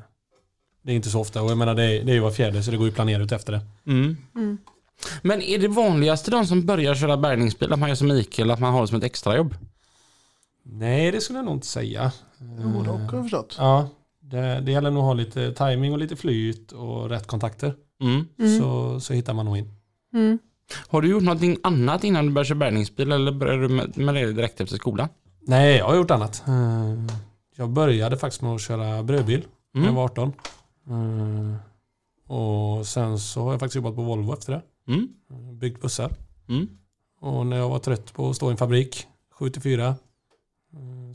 [0.81, 2.63] det är inte så ofta och jag menar det är, det är ju var fjärde
[2.63, 3.61] så det går ju att planera ut efter det.
[3.91, 4.17] Mm.
[4.35, 4.57] Mm.
[5.21, 8.59] Men är det vanligaste de som börjar köra bärgningsbil att man gör som Mikael, att
[8.59, 9.55] man har det som ett extrajobb?
[10.63, 12.11] Nej, det skulle jag nog inte säga.
[12.39, 13.55] Både och har jag förstått.
[13.59, 17.75] Ja, det, det gäller nog att ha lite timing och lite flyt och rätt kontakter.
[18.01, 18.25] Mm.
[18.39, 18.59] Mm.
[18.59, 19.71] Så, så hittar man nog in.
[20.13, 20.39] Mm.
[20.87, 24.15] Har du gjort någonting annat innan du började köra bärgningsbil eller började du med, med
[24.15, 25.09] det direkt efter skolan?
[25.41, 26.43] Nej, jag har gjort annat.
[27.55, 29.95] Eh, Jag började faktiskt med att köra brödbil när jag Mm.
[29.95, 30.33] var 18.
[30.89, 31.55] Eh,
[32.27, 34.61] Och sen så har jag faktiskt jobbat på Volvo efter det.
[34.93, 35.07] Mm.
[35.59, 36.11] Byggt bussar.
[36.49, 36.67] Mm.
[37.21, 39.07] Och när jag var trött på att stå i en fabrik
[39.39, 39.95] 7-4 eh,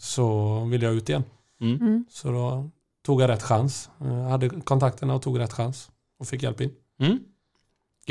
[0.00, 1.24] så ville jag ut igen.
[1.60, 1.76] Mm.
[1.80, 2.04] Mm.
[2.10, 2.70] Så då
[3.04, 3.90] tog jag rätt chans.
[3.98, 5.90] Jag hade kontakterna och tog rätt chans.
[6.18, 6.70] Och fick hjälp in.
[7.00, 7.18] Mm.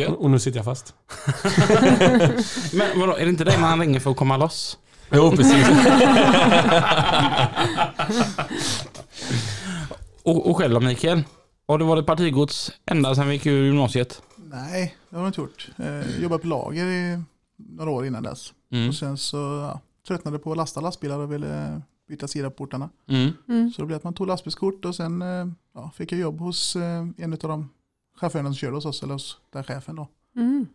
[0.09, 0.95] Och och nu sitter jag fast.
[2.73, 4.77] Men vadå, är det inte det man ringer för att komma loss?
[5.11, 5.67] Jo, precis.
[10.23, 11.23] Och, och själv då Mikael?
[11.67, 14.21] Har du varit partigods ända sedan vi gick ur gymnasiet?
[14.35, 15.69] Nej, det har jag inte gjort.
[15.77, 17.23] Eh, jobbat på lager i
[17.57, 18.53] några år innan dess.
[18.71, 18.89] Mm.
[18.89, 22.89] Och sen så ja, tröttnade på att lasta lastbilar och ville byta sida på portarna.
[23.07, 23.31] Mm.
[23.47, 23.71] Mm.
[23.71, 26.75] Så det blev att man tog lastbilskort och sen eh, ja, fick jag jobb hos
[26.75, 27.69] eh, en av de
[28.15, 30.07] chaufförerna som körde hos oss, eller hos den chefen då.
[30.35, 30.67] Mm.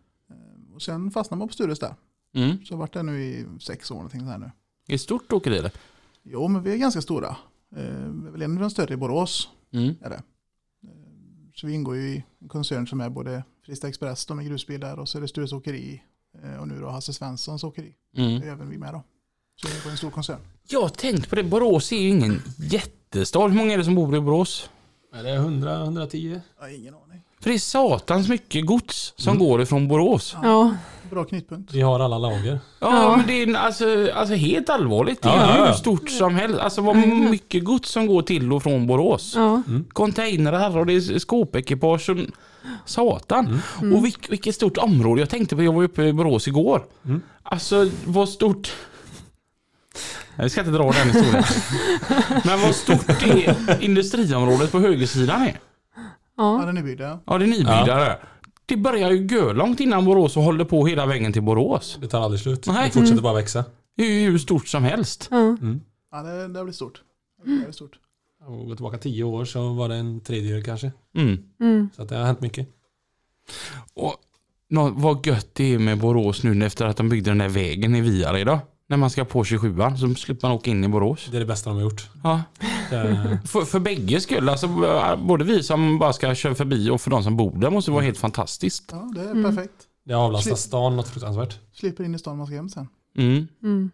[0.75, 1.95] Och sen fastnade man på Stures där.
[2.35, 2.57] Mm.
[2.57, 4.51] Så jag har varit där nu i sex år någonting så här nu.
[4.87, 5.71] Det är ett stort åkeri eller?
[6.23, 7.27] Jo, men vi är ganska stora.
[7.27, 9.49] Eh, vi är väl en av de större i Borås.
[9.73, 9.95] Mm.
[10.01, 10.15] Är det.
[10.15, 10.21] Eh,
[11.55, 14.97] Så vi ingår ju i en koncern som är både Frista Express, de är grusbilar,
[14.99, 16.01] och så är det Stures Åkeri
[16.43, 17.93] eh, och nu då Hasse Svenssons Åkeri.
[18.17, 18.39] Mm.
[18.39, 19.03] Det är även vi med då.
[19.61, 20.39] Så vi är på en stor koncern.
[20.67, 23.47] Jag har tänkt på det, Borås är ju ingen jättestad.
[23.51, 24.69] Hur många är det som bor i Borås?
[25.13, 26.41] Är det 100-110?
[26.57, 27.21] Jag har ingen aning.
[27.39, 30.35] För det är satans mycket gods som går ifrån Borås.
[30.43, 30.75] Ja.
[31.09, 31.73] Bra knytpunkt.
[31.73, 32.59] Vi har alla lager.
[32.79, 33.17] Ja, Ja.
[33.17, 35.21] men det är alltså, alltså helt allvarligt.
[35.21, 35.65] Det är Ja, ju ja, ja.
[35.65, 36.59] hur stort som helst.
[36.59, 37.31] Alltså vad Jajamän.
[37.31, 39.33] mycket gods som går till och från Borås.
[39.35, 39.61] Ja.
[39.93, 42.09] Containrar och det är skåpekipage.
[42.09, 42.17] och-
[42.85, 43.61] Satan.
[43.95, 45.21] Och vilk, vilket stort område.
[45.21, 46.85] Jag tänkte på, jag var uppe i Borås igår.
[47.05, 47.21] Mm.
[47.43, 48.71] Alltså vad stort.
[50.35, 51.43] Jag ska inte dra den historien.
[52.45, 55.59] Men vad stort det industriområdet på högersidan är.
[56.37, 56.65] Ja, Ja.
[56.65, 57.19] den är byggd ja.
[57.25, 58.17] Ja, det är nybyggda där.
[58.65, 61.97] Det börjar ju långt innan Borås och håller på hela vägen till Borås.
[62.01, 62.67] Det tar aldrig slut.
[62.67, 62.85] Nej.
[62.87, 63.65] Det fortsätter bara växa.
[63.97, 65.27] Det är ju hur stort som helst.
[65.31, 65.57] Ja.
[66.11, 67.01] Ja, det, det blir stort.
[67.43, 67.99] Det blir stort.
[68.47, 70.91] Om vi går tillbaka tio år så var det en tredjedel kanske.
[71.17, 71.37] Mm.
[71.61, 71.89] Mm.
[71.95, 72.67] Så att det har hänt mycket.
[73.93, 74.15] Och
[74.69, 77.95] nå- vad gött det är med Borås nu efter att de byggde den där vägen
[77.95, 78.59] i Viare idag.
[78.87, 81.27] När man ska på 27 så slipper man åka in i Borås.
[81.31, 82.09] Det är det bästa de har gjort.
[82.23, 82.41] Ja.
[82.89, 84.67] Det, För, för bägge skull, alltså,
[85.17, 87.93] både vi som bara ska köra förbi och för de som bor där måste det
[87.95, 88.83] vara helt fantastiskt.
[88.91, 89.55] Ja, det är Mm.
[89.55, 89.73] perfekt.
[90.05, 91.59] det avlastar Slip- stan något fruktansvärt.
[91.73, 92.87] Slipper in i stan man ska hem sen.
[93.17, 93.47] Mm.
[93.63, 93.91] Mm.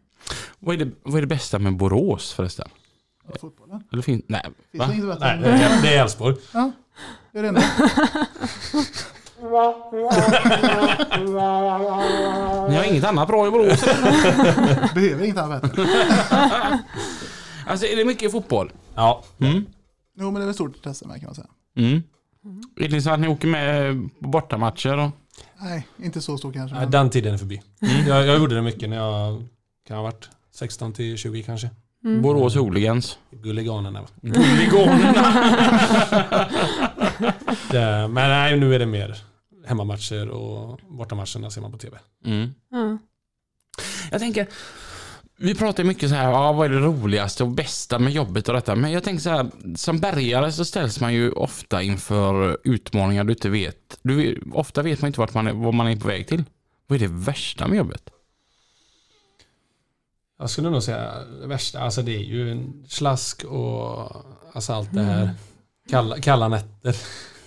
[0.60, 2.68] Vad, är det, vad är det bästa med Borås förresten?
[3.28, 3.84] Ja, fotbollen.
[3.94, 5.26] Eller fin- nej, Finns det inget bättre?
[5.26, 6.36] Nej, det är- det är Elfsborg.
[6.54, 6.72] Ja,
[7.32, 7.64] det är det enda.
[12.70, 13.82] Ni har inget annat bra i Borås?
[14.96, 15.86] Behöver inget annat bättre.
[17.68, 18.72] alltså är det mycket fotboll?
[18.96, 19.66] Ja, Mm.
[20.20, 21.48] Jo, men det är väl stort intresse med kan man säga.
[21.78, 22.04] Mm.
[22.80, 24.98] Är det så att ni åker med på bortamatcher?
[24.98, 25.10] Och...
[25.62, 26.76] Nej, inte så stor kanske.
[26.76, 27.62] nej, Men den tiden är förbi.
[28.08, 29.44] Jag, jag gjorde det mycket när jag
[29.88, 31.70] kan ha varit 16 till 20 kanske.
[32.04, 32.22] Mm.
[32.22, 33.18] Borås Hooligans?
[33.32, 34.02] Gulliganerna.
[34.02, 34.08] va?
[34.22, 35.34] Gulliganerna!
[38.08, 39.18] Men nej, nu är det mer
[39.66, 42.00] hemmamatcher och bortamatcherna ser man på tv.
[42.26, 42.54] Mm.
[42.70, 42.98] Ja.
[44.12, 44.48] Jag tänker,
[45.38, 48.54] vi pratar mycket så här, ja, vad är det roligaste och bästa med jobbet och
[48.56, 48.76] detta.
[48.76, 53.34] Men jag tänker så här, som bärgare så ställs man ju ofta inför utmaningar du
[53.34, 54.00] inte vet.
[54.02, 56.44] Du, ofta vet man inte vart man är, vad man är på väg till.
[56.88, 58.10] Vad är det värsta med jobbet?
[60.40, 64.12] Jag skulle nog säga det värsta, alltså det är ju en slask och
[64.54, 65.30] alltså allt det här.
[65.90, 66.96] Kalla, kalla nätter.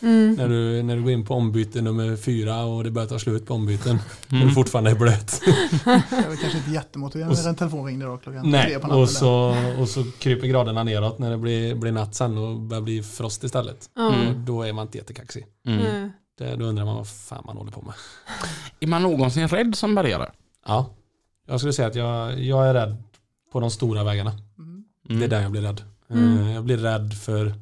[0.05, 0.35] Mm.
[0.35, 3.47] När, du, när du går in på ombyte nummer fyra och det börjar ta slut
[3.47, 3.97] på ombyten.
[4.27, 4.49] Och Mm.
[4.49, 5.41] du fortfarande är blöt.
[5.85, 9.03] det är kanske inte jättemotiverande när en telefon ringde då klockan Nej, tre på natten.
[9.03, 12.81] och så, och så kryper graderna neråt när det blir, blir natt sen och börjar
[12.83, 13.91] bli frost istället.
[13.99, 14.29] Mm.
[14.29, 15.47] Och då är man inte jättekaxig.
[15.67, 15.79] Mm.
[15.79, 16.11] Nej.
[16.39, 17.95] Det, då undrar man vad fan man håller på med.
[18.81, 20.31] Är man någonsin rädd som bärgare?
[20.67, 20.87] Ja,
[21.47, 22.97] jag skulle säga att jag, jag är rädd
[23.53, 24.31] på de stora vägarna.
[24.59, 24.85] Mm.
[25.09, 25.19] Mm.
[25.21, 25.83] Det är där jag blir rädd.
[26.11, 26.39] Mm.
[26.47, 27.55] Eh, Jag blir rädd för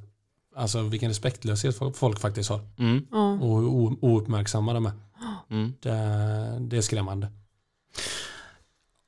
[0.55, 2.61] alltså, vilken respektlöshet folk- folk faktiskt har.
[2.79, 3.07] Mm.
[3.43, 3.69] Och hur
[4.05, 4.93] ouppmärksamma de är.
[5.51, 5.73] Mm.
[5.81, 5.91] Det,
[6.61, 7.29] det är skrämmande.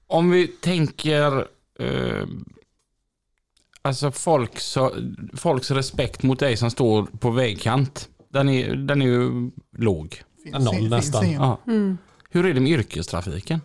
[0.07, 1.46] Om vi tänker
[1.78, 2.26] eh,
[3.83, 4.78] alltså folks,
[5.35, 8.09] folks respekt mot dig som står på vägkant.
[8.28, 10.22] Den är, den är ju låg.
[10.44, 11.30] Finns, Noll nästan.
[11.33, 11.59] Ja.
[11.66, 11.98] Mm.
[12.30, 13.61] Hur är det med yrkestrafiken?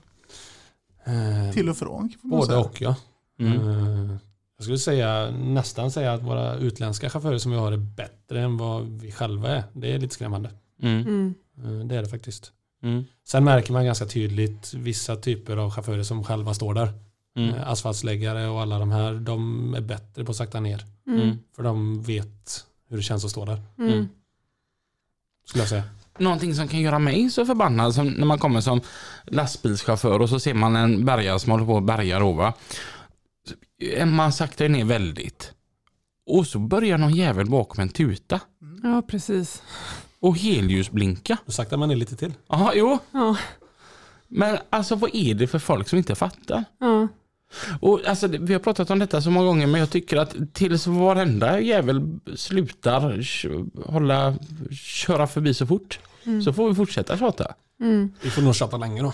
[1.06, 2.14] Eh, Till och från.
[2.22, 2.60] Både säga.
[2.60, 2.96] och ja.
[3.40, 3.54] Mm.
[3.70, 4.18] Eh,
[4.60, 8.58] Jag skulle säga, nästan säga att våra utländska chaufförer som vi har är bättre än
[8.58, 9.64] vad vi själva är.
[9.74, 10.50] Det är lite skrämmande.
[10.82, 11.02] Mm.
[11.08, 11.34] Mm.
[11.64, 12.52] Eh, Det är det faktiskt.
[12.84, 13.06] Mm.
[13.28, 16.94] Sen märker man ganska tydligt vissa typer av chaufförer som själva står där.
[17.38, 17.56] Mm.
[17.56, 20.86] Eh, Asfaltsläggare och alla de här, de är bättre på att sakta ner.
[21.08, 21.22] Mm.
[21.22, 21.38] Mm.
[21.56, 23.62] För de vet hur det känns att stå där.
[23.78, 24.08] Mm.
[25.46, 25.84] Skulle jag säga.
[26.18, 28.82] Någonting som kan göra mig så förbannad som när man kommer som
[29.26, 32.54] lastbilschaufför och så ser man en bärgare som håller på att bärga då.
[34.06, 35.54] Man saktar ner väldigt.
[36.26, 38.40] Och så börjar någon jävel bakom en tuta
[38.84, 39.64] Ja, precis.
[40.20, 41.38] och helljusblinka.
[41.46, 42.34] Då saktar man ner lite till.
[42.50, 42.98] Jaha, jo.
[43.12, 43.38] Ja.
[44.28, 46.64] Men alltså vad är det för folk som inte fattar?
[46.80, 47.08] Ja.
[47.82, 50.88] Och alltså, vi har pratat om detta så många gånger men jag tycker att tills
[50.88, 53.24] varenda jävel slutar
[53.92, 54.36] hålla,
[54.72, 56.42] köra förbi så fort Mm.
[56.42, 57.54] så får vi fortsätta tjata.
[57.82, 58.12] Mm.
[58.22, 59.14] Vi får nog tjata länge då.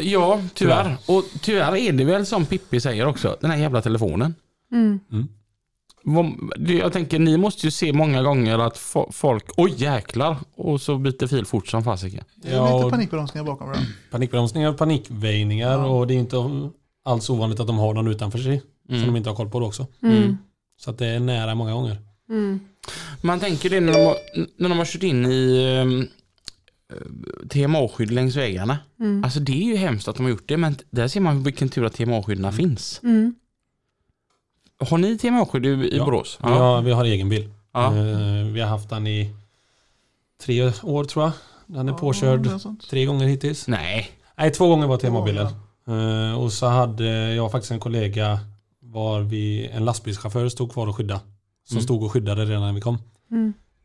[0.00, 0.96] Ja, tyvärr.
[1.06, 4.34] Och tyvärr är det väl som Pippi säger också, den här jävla telefonen.
[4.72, 5.00] Mm.
[6.56, 10.80] Det- Jag tänker, ni måste ju se många gånger att fo- folk, oj jäklar, och
[10.80, 12.24] så byter fil fort som fasiken.
[12.36, 13.88] Det är Ja, lite panikbromsningar bakom varandra.
[14.10, 15.86] Panikbromsningar, panikväjningar Ja.
[15.86, 16.36] och det är inte
[17.04, 18.62] alls ovanligt att de har någon utanför sig.
[18.88, 19.16] Som de Mm.
[19.16, 19.86] inte har koll på det också.
[20.02, 20.36] Mm.
[20.80, 21.98] Så att det är nära många gånger.
[22.28, 22.60] Mm.
[23.20, 24.16] Man tänker det när de har,
[24.58, 26.06] när de har kört in i ehm, eh,
[27.48, 28.78] TMA-skydd längs vägarna.
[29.00, 29.24] Mm.
[29.24, 31.68] Alltså det är ju hemskt att de har gjort det, men där ser man vilken
[31.68, 33.00] tur att TMA-skydden finns.
[33.02, 33.34] Mm.
[34.90, 36.04] Har ni TMA-skydd i, i Ja.
[36.04, 36.38] Borås?
[36.42, 37.48] Vi, har, vi har egen bil.
[37.72, 37.86] Ja.
[37.96, 39.34] Eh, Vi har haft den i
[40.40, 41.32] tre år tror jag.
[41.66, 42.48] Den är Ja, påkörd
[42.90, 43.68] tre gånger hittills.
[43.68, 44.10] Nej.
[44.38, 45.46] Nej, två gånger var temabilen.
[45.46, 45.52] Ja,
[45.88, 48.38] Eh, Och så hade jag faktiskt en kollega
[48.80, 51.20] var vi, en lastbilschaufför stod kvar och skydda.
[51.64, 51.82] Som Mm.
[51.84, 52.98] stod och skyddade redan när vi kom.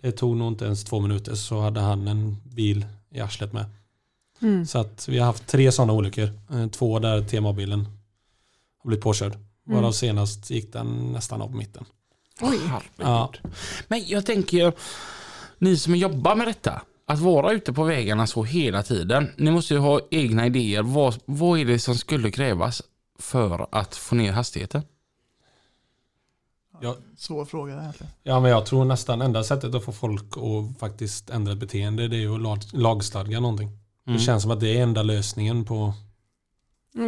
[0.02, 3.66] Det tog nog inte ens två minuter så hade han en bil i arslet med.
[4.42, 4.66] Mm.
[4.66, 6.30] Så att vi har haft tre sådana olyckor.
[6.52, 7.80] Eh, Två där temabilen
[8.84, 9.34] har blivit påkörd.
[9.66, 9.94] Varav Mm.
[9.94, 11.86] senast gick den nästan av mitten.
[12.42, 12.60] Oj.
[12.98, 13.32] Ja.
[13.88, 14.74] Men jag tänker,
[15.58, 19.30] ni som jobbar med detta, att vara ute på vägarna så hela tiden.
[19.38, 20.82] Ni måste ju ha egna idéer.
[20.84, 22.82] Vad, vad är det som skulle krävas
[23.20, 24.82] för att få ner hastigheten?
[26.82, 26.96] Ja.
[27.18, 28.12] Svår fråga egentligen.
[28.24, 32.16] Ja, men jag tror nästan enda sättet att få folk att faktiskt ändra beteende det
[32.16, 33.68] är ju att lag, lagstadga någonting.
[33.68, 33.80] Mm.
[34.18, 35.94] Det känns som att det är enda lösningen på...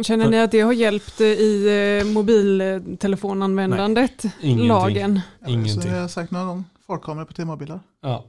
[0.04, 1.66] Känner ni att det har hjälpt i
[2.00, 4.24] eh, mobiltelefonanvändandet?
[4.42, 4.68] Ingenting.
[4.68, 5.20] Lagen?
[5.40, 5.82] Ja, Ingenting.
[5.82, 7.80] Så jag har sagt någon gång, fartkameror på T-mobilar.
[8.02, 8.24] Ja.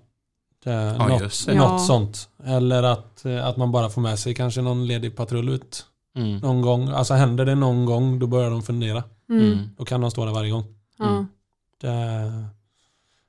[0.63, 1.79] Det Ja, något, något Ja.
[1.79, 2.29] sånt.
[2.45, 5.85] Eller att, eh, att man bara får med sig kanske någon ledig patrull ut
[6.17, 6.37] Mm.
[6.37, 6.87] någon gång.
[6.89, 9.03] Alltså händer det någon gång då börjar de fundera.
[9.29, 9.45] Mm.
[9.51, 9.59] Mm.
[9.77, 10.63] Då kan de stå där varje gång.
[10.97, 11.09] Ja.
[11.09, 11.25] Mm.
[11.81, 11.89] Det,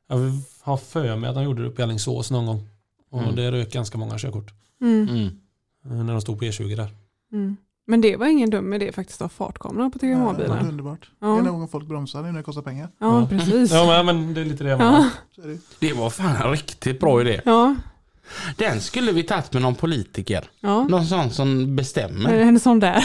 [0.08, 0.16] jag
[0.60, 2.68] har för mig att de gjorde det uppe i Alingsås någon gång.
[3.10, 3.36] Och Mm.
[3.36, 4.52] det rök ganska många körkort.
[4.80, 5.08] Mm.
[5.08, 5.26] Mm.
[5.84, 6.88] eh, När de stod på E20 där.
[7.32, 7.56] Mm.
[7.88, 10.68] Men det var ingen dum idé faktiskt att ha fartkameror på Ja, det var TGH-bilar.
[10.68, 11.10] underbart.
[11.20, 11.26] Ja.
[11.26, 12.88] Det är någon gång folk bromsar nu när det kostar pengar.
[12.98, 13.26] Ja, Ja.
[13.28, 13.72] precis.
[13.72, 15.10] Ja men, det är lite det jag menar.
[15.36, 15.42] Ja.
[15.78, 17.40] Det var fan en riktigt bra idé.
[17.44, 17.74] ja,
[18.56, 20.44] Den skulle vi tagit med någon politiker.
[20.60, 20.82] ja.
[20.88, 22.34] Någon sån som bestämmer.
[22.34, 23.04] En sån där.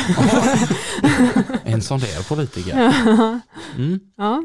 [1.63, 2.77] En sån där politiker.
[3.07, 3.39] Ja.
[3.75, 3.99] Mm.
[4.17, 4.43] Ja.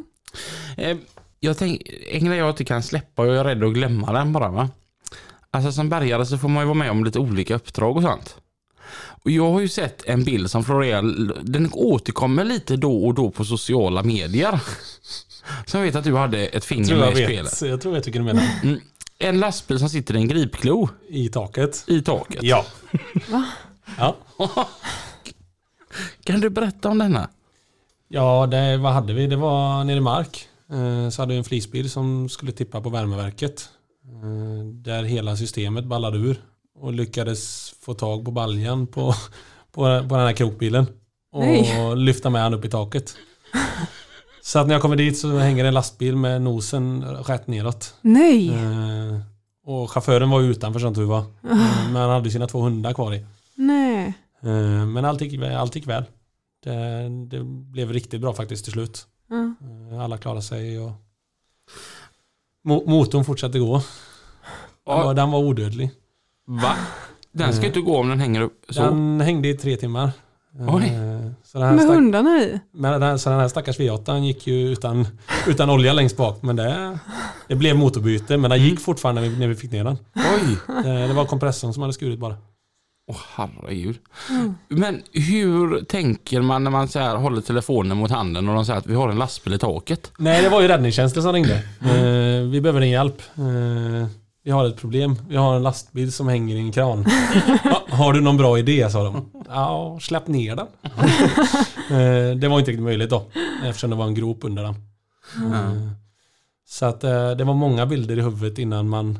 [0.76, 0.96] Eh,
[1.40, 4.32] Jag tänk, en grej jag inte kan släppa och jag är rädd att glömma den
[4.32, 4.68] bara va.
[5.50, 8.36] Alltså som bärgare så får man ju vara med om lite olika uppdrag och sånt.
[9.24, 11.02] Och jag har ju sett en bild som florerar,
[11.42, 14.60] den återkommer lite då och då på sociala medier.
[15.66, 17.62] Så jag vet att du hade ett finger med jag i spelet.
[17.62, 18.44] vet, jag tror jag tycker du menar.
[19.18, 21.84] En lastbil som sitter i en gripklo I taket.
[21.88, 22.42] i taket.
[22.42, 22.64] Ja.
[23.98, 24.16] Ja.
[26.24, 27.30] Kan du berätta om denna?
[28.08, 29.26] Ja, det, vad hade vi?
[29.26, 30.48] Det var nere i mark.
[30.72, 33.68] Eh, Så hade vi en flisbil som skulle tippa på värmeverket.
[34.04, 36.40] Eh, Där hela systemet ballade ur.
[36.78, 39.14] Och lyckades få tag på baljan på,
[39.72, 40.86] på, på den här krokbilen.
[41.32, 41.96] Och Nej.
[41.96, 43.16] lyfta med han upp i taket.
[44.46, 47.94] Så att när jag kommer dit så hänger en lastbil med nosen rätt neråt.
[48.00, 48.48] Nej.
[48.54, 49.18] Eh,
[49.64, 51.18] Och chauffören var ju utanför som tur var.
[51.18, 51.24] Eh,
[51.92, 53.26] Men han hade sina två hundar kvar i.
[53.54, 54.14] Nej.
[54.42, 56.04] Eh, Men allt gick, allt gick väl.
[56.64, 59.06] Det, det blev riktigt bra faktiskt till slut.
[59.92, 60.92] Eh, Alla klarade sig och
[62.68, 63.82] Mo- motorn fortsatte gå.
[64.86, 65.90] Den var, den var odödlig.
[66.46, 66.74] Va?
[67.32, 68.82] Den ska inte gå om den hänger upp så.
[68.82, 70.10] Den hängde i tre timmar.
[70.60, 70.92] Eh, Oj.
[71.44, 72.60] Så den, här Med stack, hundarna i?
[72.72, 75.06] men den, så den här stackars V8 gick ju utan,
[75.46, 76.42] utan olja längst bak.
[76.42, 76.98] Men det,
[77.48, 78.36] det blev motorbyte.
[78.36, 79.98] Men den gick fortfarande när vi, när vi fick ner den.
[80.14, 80.56] Oj!
[80.84, 82.36] Det, det var kompressorn som hade skurit bara.
[83.08, 83.98] Åh herregud.
[84.68, 88.78] Men hur tänker man när man så här håller telefonen mot handen och de säger
[88.78, 90.12] att vi har en lastbil i taket?
[90.18, 91.54] Nej, det var ju räddningstjänsten som ringde.
[91.80, 93.22] Eh, vi behöver din hjälp.
[93.36, 94.08] Eh,
[94.46, 95.16] vi har ett problem.
[95.28, 97.04] Vi har en lastbil som hänger i en kran.
[97.64, 98.90] ja, har du någon bra idé?
[98.90, 99.30] sa de.
[99.48, 100.66] Ja, släpp ner den.
[102.00, 103.24] eh, det var inte riktigt möjligt då.
[103.64, 104.74] Eftersom det var en grop under den.
[105.52, 105.72] Eh,
[106.66, 109.18] så att eh, det var många bilder i huvudet innan man,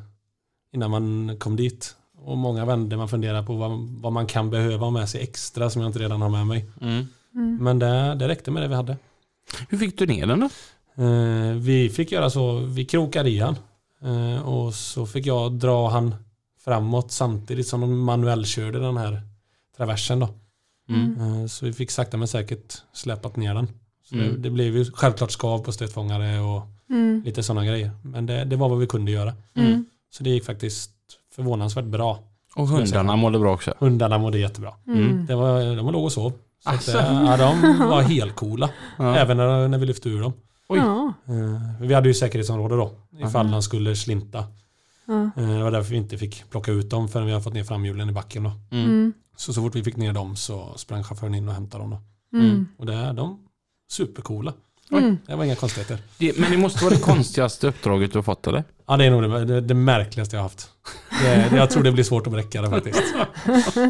[0.73, 1.95] innan man kom dit.
[2.19, 5.71] Och många vände man funderar på vad, vad man kan behöva ha med sig extra
[5.71, 6.65] som jag inte redan har med mig.
[6.81, 7.07] Mm.
[7.61, 8.97] Men det, det räckte med det vi hade.
[9.69, 10.49] Hur fick du ner den då?
[11.61, 13.57] Vi fick göra så, vi krokade i han.
[14.05, 16.15] Eh, och så fick jag dra han
[16.65, 19.23] framåt samtidigt som de manuellkörde den här
[19.77, 20.29] traversen då.
[20.89, 21.21] Mm.
[21.21, 23.69] Eh, så vi fick sakta men säkert släpat ner den.
[24.05, 24.29] Så Mm.
[24.29, 27.23] det, det blev ju självklart skav på stötfångare och Mm.
[27.25, 27.91] lite sådana grejer.
[28.03, 29.33] Men det, det var vad vi kunde göra.
[29.55, 29.85] Mm.
[30.11, 30.91] Så det gick faktiskt
[31.35, 32.19] förvånansvärt bra.
[32.57, 33.75] Och hundarna mådde bra också.
[33.79, 34.73] Hundarna mådde jättebra.
[34.87, 35.27] Mm.
[35.27, 36.33] Det var, de låg och sov.
[36.65, 38.71] Så att, eh, ja, de var helt coola.
[38.99, 39.17] Ja.
[39.17, 40.33] Även när, när vi lyfte ur dem.
[40.69, 40.79] Oj.
[40.79, 41.13] Ja.
[41.29, 44.45] Eh, Vi hade ju säkerhetsområde då, ifall de skulle slinta.
[45.07, 45.31] Ja.
[45.37, 47.65] Eh, Det var därför vi inte fick plocka ut dem förrän vi hade fått ner
[47.65, 48.43] framhjulen i backen.
[48.43, 48.53] Då.
[48.71, 48.85] Mm.
[48.85, 49.13] Mm.
[49.37, 51.91] Så, så fort vi fick ner dem så sprang chauffören in och hämtade dem.
[51.91, 52.39] Då.
[52.39, 52.69] Mm.
[52.79, 53.39] Och det är de
[53.91, 54.53] supercoola.
[54.93, 55.19] Mm.
[55.27, 55.99] Det var inga konstigheter.
[56.19, 58.65] Det, men det måste vara det konstigaste uppdraget du har fått eller?
[58.87, 60.71] Ja, det är nog det, det, det märkligaste jag har haft.
[61.23, 63.03] Det, det, jag tror det blir svårt att bräcka det faktiskt.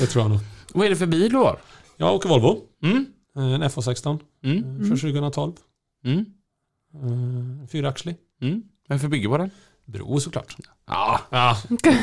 [0.00, 0.40] Det tror jag nog.
[0.74, 1.58] Vad är det för bil du har?
[1.96, 2.58] Jag åker Volvo.
[2.82, 3.06] Mm.
[3.36, 4.62] eh, En FH16 Mm.
[4.88, 5.52] från 2012.
[6.04, 6.24] Mm.
[6.94, 8.16] Eh, Fyraxlig.
[8.42, 8.62] Mm.
[8.88, 9.50] Vem får bygga på den?
[9.84, 10.56] Bro såklart.
[10.86, 11.56] Ja, Ja,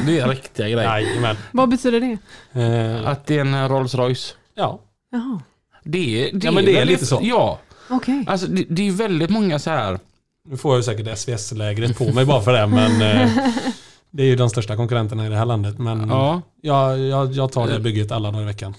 [0.06, 1.00] det är riktiga grejer.
[1.00, 1.36] jajamän.
[1.52, 2.18] Vad betyder det?
[2.62, 4.34] Eh, Att det är en Rolls Royce.
[4.56, 4.82] Ja,
[5.12, 5.42] Jaha,
[5.84, 7.20] Det det Ja, men det är väldigt- lite så.
[7.24, 7.60] Ja,
[7.90, 8.24] okej.
[8.28, 10.00] alltså det, det är ju väldigt många så här.
[10.46, 13.32] Nu får jag säkert SVS-lägret på mig bara för det, men eh,
[14.12, 15.78] det är ju de största konkurrenterna i det här landet.
[15.80, 16.42] Men Ja.
[16.62, 18.76] jag, jag, jag tar det bygget alla dagar i veckan.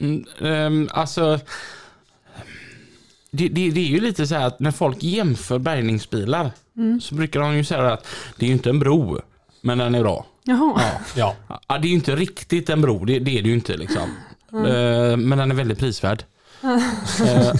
[0.00, 1.40] Mm, ehm, alltså.
[3.30, 7.00] Det, det, det är ju lite så här att när folk jämför bärgningsbilar Mm.
[7.00, 8.06] så brukar de ju säga att
[8.36, 9.20] det är ju inte en bro,
[9.60, 10.26] men den är bra.
[10.44, 10.82] Jaha.
[11.16, 11.34] Ja,
[11.68, 14.02] Ja, det är ju inte riktigt en bro, det, det är det ju inte liksom.
[14.52, 16.24] Eh, men den är väldigt prisvärd.
[16.62, 17.52] Eh,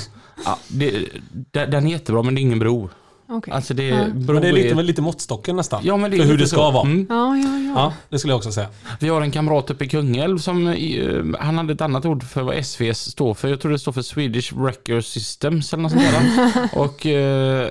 [0.45, 1.09] ja, det,
[1.53, 2.91] den den är jättebra men det är ingen bro.
[3.29, 3.53] Okej.
[3.55, 4.05] Alltså det, Ja.
[4.15, 5.81] bro Men det är lite, lite måttstocken nästan.
[5.85, 6.71] Ja, men det är för hur det ska så.
[6.71, 6.87] vara.
[6.87, 7.07] Mm.
[7.09, 7.73] Ja, ja, ja.
[7.75, 8.69] Ja, det skulle jag också säga.
[9.01, 12.43] Vi har en kamrat uppe i Kungälv som eh, han hade ett annat ord för
[12.43, 13.49] vad SVS står för.
[13.49, 16.69] Jag tror det står för Swedish Wrecker Systems eller något sånt där.
[16.81, 17.69] Och eh,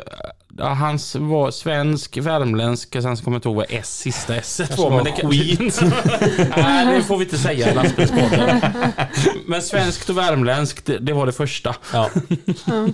[0.58, 4.36] ja, hans var svensk, värmländsk, och sen så kommer jag inte ihåg vad S sista
[4.36, 4.89] S var.
[4.89, 5.32] Men det kan...
[5.32, 5.82] skit.
[6.58, 8.62] Nej, det får vi inte säga i lastbilspodden.
[9.47, 11.76] Men svenskt och värmländskt, det, det var det första.
[11.93, 12.10] Ja.
[12.66, 12.88] ja.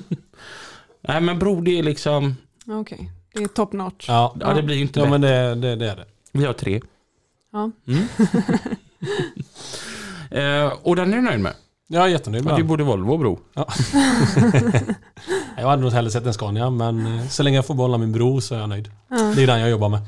[1.08, 2.36] Nej men bror, det är liksom,
[2.80, 4.06] Okej, det är top notch.
[4.08, 4.36] Ja.
[4.40, 5.20] ja det blir ju inte ja bättre.
[5.20, 6.06] men det, det, det är det.
[6.32, 6.82] Vi har tre.
[7.52, 7.72] Ja.
[7.88, 8.04] Mm.
[10.68, 11.54] eh, och den är du nöjd med?
[11.88, 12.68] Jag är jättenöjd med vi den.
[12.68, 13.40] borde Volvo bro.
[15.58, 18.12] Jag hade nog hellre sett en Scania men eh, så länge jag får behålla min
[18.12, 18.92] bro så är jag nöjd.
[19.36, 20.00] Det är den jag jobbar med.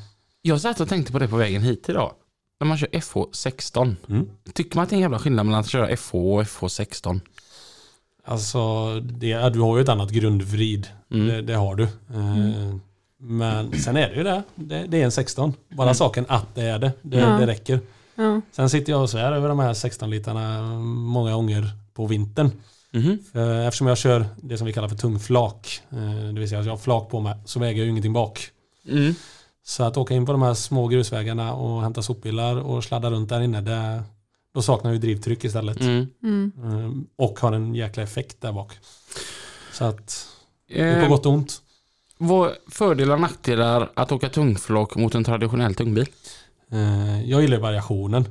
[0.42, 2.14] Jag satt och tänkte på det på vägen hit idag.
[2.60, 3.96] När man kör FH16.
[4.10, 4.30] Mm.
[4.54, 7.20] Tycker man att det är en jävla skillnad mellan att köra FH och FH16?
[8.26, 10.88] Alltså, det, du har ju ett annat grundvrid.
[11.12, 11.28] Mm.
[11.28, 11.84] Det, det har du.
[11.84, 12.76] Eh,
[13.18, 14.44] Men sen är det ju det.
[14.56, 15.54] Det, det är en 16.
[15.70, 15.96] Bara Mm.
[15.96, 16.92] saken att det är det.
[17.02, 17.26] Det, Ja.
[17.30, 17.80] det räcker.
[18.16, 18.42] Ja.
[18.52, 22.52] Sen sitter jag och svär över de här 16-litarna många gånger på vintern.
[23.34, 25.82] Eh, Eftersom jag kör det som vi kallar för tung flak.
[25.92, 28.14] eh, Det vill säga att jag har flak på mig så väger jag ju ingenting
[28.14, 28.48] bak.
[28.90, 29.16] Mm.
[29.66, 33.30] Så att åka in på de här små grusvägarna och hämta sopbilar och sladda runt
[33.30, 33.62] där inne.
[33.62, 34.04] Det,
[34.54, 35.82] då saknar vi drivtryck istället.
[35.82, 36.08] Mm.
[36.24, 36.52] Mm.
[36.64, 36.92] Eh,
[37.26, 38.72] Och har en jäkla effekt där bak.
[39.74, 40.28] Så att
[40.68, 41.62] det är på Eh, gott och ont.
[42.18, 46.06] vad fördelar och nackdelar att åka tungflak mot en traditionell tungbil?
[46.72, 48.26] Eh, Jag gillar variationen.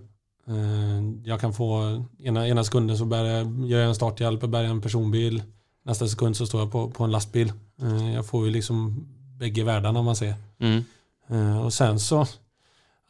[0.49, 4.49] Eh, Jag kan få, ena, ena sekunden så bär jag, gör jag en starthjälp och
[4.49, 5.43] bär jag en personbil.
[5.85, 7.53] Nästa sekund så står jag på, på en lastbil.
[7.83, 9.07] Eh, Jag får ju liksom
[9.39, 10.35] bägge världarna om man säger.
[10.61, 10.85] Mm.
[11.31, 12.27] Eh, Och sen så,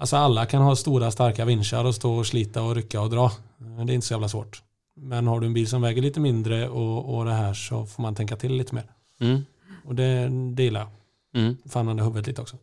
[0.03, 3.33] alltså alla kan ha stora starka vinschar och stå och slita och rycka och dra.
[3.59, 4.63] Det är inte så jävla svårt.
[4.97, 8.03] Men har du en bil som väger lite mindre och, och det här så får
[8.03, 8.85] man tänka till lite mer.
[9.21, 9.45] Mm.
[9.85, 10.91] Och det, det gillar jag.
[11.43, 11.57] Mm.
[11.91, 12.57] Under huvudet lite också.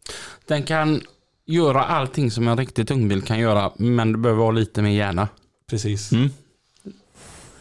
[0.47, 1.01] Den kan
[1.45, 5.27] göra allting som en riktig tungbil kan göra, men det behöver vara lite mer hjärna.
[5.69, 6.11] Precis.
[6.11, 6.29] Mm.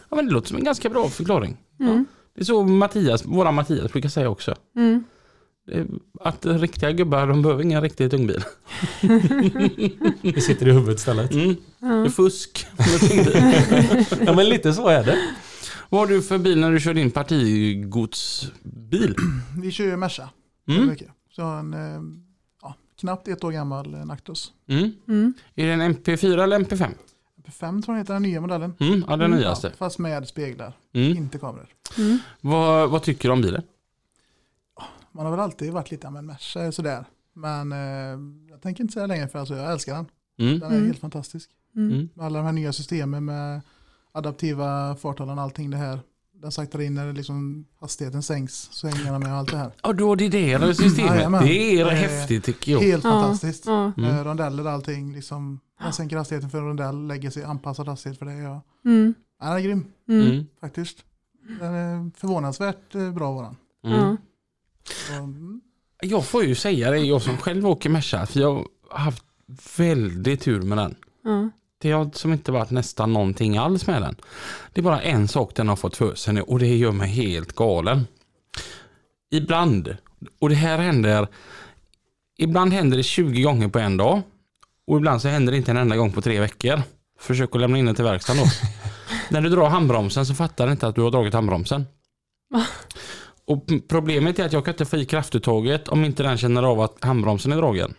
[0.09, 1.57] Ja, men det låter som en ganska bra förklaring.
[1.79, 2.05] Mm.
[2.35, 4.55] Det är så Mattias, våra Mattias brukar säga också.
[4.75, 5.03] Mm.
[5.71, 5.85] Är
[6.21, 8.43] Att riktiga gubbar, de behöver ingen riktig tungbil.
[10.21, 11.31] Det sitter i huvudet istället.
[11.31, 11.55] Mm.
[11.79, 12.67] Det är fusk.
[14.25, 15.17] Ja men lite så är det.
[15.89, 19.15] Vad har du för bil när du kör din partigodsbil?
[19.61, 20.29] Vi kör ju Merca.
[20.67, 20.87] Mm.
[20.87, 21.07] mycket.
[21.35, 22.01] Så en eh,
[22.61, 24.51] ja, knappt ett år gammal eh, Nactus.
[24.69, 24.91] Mm.
[25.07, 25.33] Mm.
[25.55, 26.89] Är det en MP4 eller MP5?
[27.47, 28.73] MP5 tror jag heter den nya modellen.
[28.79, 29.67] Mm, ja, den nyaste.
[29.67, 31.17] Ja, fast med speglar, Mm.
[31.17, 31.67] inte kameror.
[31.97, 32.17] Mm.
[32.41, 33.63] Vad, vad tycker du om bilen?
[35.19, 37.05] Man har väl alltid varit lite, men Merca är sådär.
[37.33, 38.19] Men eh,
[38.51, 40.05] jag tänker inte säga längre för alltså, jag älskar den.
[40.39, 40.59] Mm.
[40.59, 40.85] Den är Mm.
[40.87, 41.49] helt fantastisk.
[41.75, 41.91] Mm.
[41.91, 42.09] Mm.
[42.13, 43.61] Med alla de här nya systemen med
[44.11, 45.99] adaptiva farthållaren och allting det här.
[46.41, 49.71] Den saktar in när liksom hastigheten sänks, svängarna med och allt det här.
[49.83, 51.11] Ja, du har det där systemet.
[51.15, 51.43] Jajamän.
[51.45, 52.79] Det är Det är häftigt tycker jag.
[52.79, 53.09] Helt Ja.
[53.11, 53.65] fantastiskt.
[53.65, 53.91] Ja.
[53.97, 54.09] Mm.
[54.17, 58.19] Eh, rondeller och allting, liksom, man sänker hastigheten för en rondell, lägger sig anpassad hastighet
[58.19, 58.33] för det.
[58.33, 58.61] Ja.
[58.85, 59.13] Mm.
[59.41, 60.27] Den är grym Mm.
[60.27, 60.45] Mm.
[60.61, 60.97] faktiskt.
[61.59, 63.55] Den är förvånansvärt eh, bra var den.
[63.93, 64.17] Mm.
[65.11, 65.61] Mm,
[66.01, 69.23] Jag får ju säga det, jag som själv åker Merca, för jag har haft
[69.77, 70.95] väldigt tur med den.
[71.23, 71.49] Ja.
[71.81, 74.15] Det har som inte varit nästan någonting alls med den.
[74.73, 77.09] Det är bara en sak den har fått för sig nu och det gör mig
[77.09, 78.07] helt galen.
[79.31, 79.97] Ibland,
[80.39, 81.27] och det här händer,
[82.37, 84.21] ibland händer det 20 gånger på en dag
[84.87, 86.81] och ibland så händer det inte en enda gång på tre veckor.
[87.19, 88.49] Försök att lämna in den till verkstaden då.
[89.29, 91.85] När du drar handbromsen så fattar du inte att du har dragit handbromsen.
[93.49, 96.81] Och problemet är att jag kan inte få i kraftuttaget om inte den känner av
[96.81, 97.93] att handbromsen är dragen.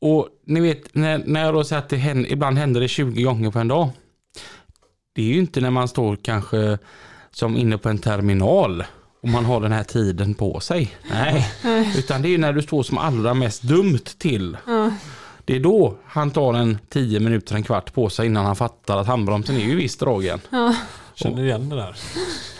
[0.00, 3.22] Och ni vet, när, när jag då säger att det händer, ibland händer det 20
[3.22, 3.90] gånger på en dag.
[5.14, 6.78] Det är ju inte när man står kanske
[7.30, 8.84] som inne på en terminal
[9.22, 10.96] och man har den här tiden på sig.
[11.10, 11.46] Nej,
[11.98, 14.56] utan det är ju när du står som allra mest dumt till.
[14.66, 14.90] Ja.
[15.44, 18.96] Det är då han tar en 10 minuter, en kvart på sig innan han fattar
[18.98, 20.40] att handbromsen är ju visst dragen.
[20.50, 20.74] Ja.
[21.14, 21.96] Känner du igen det där?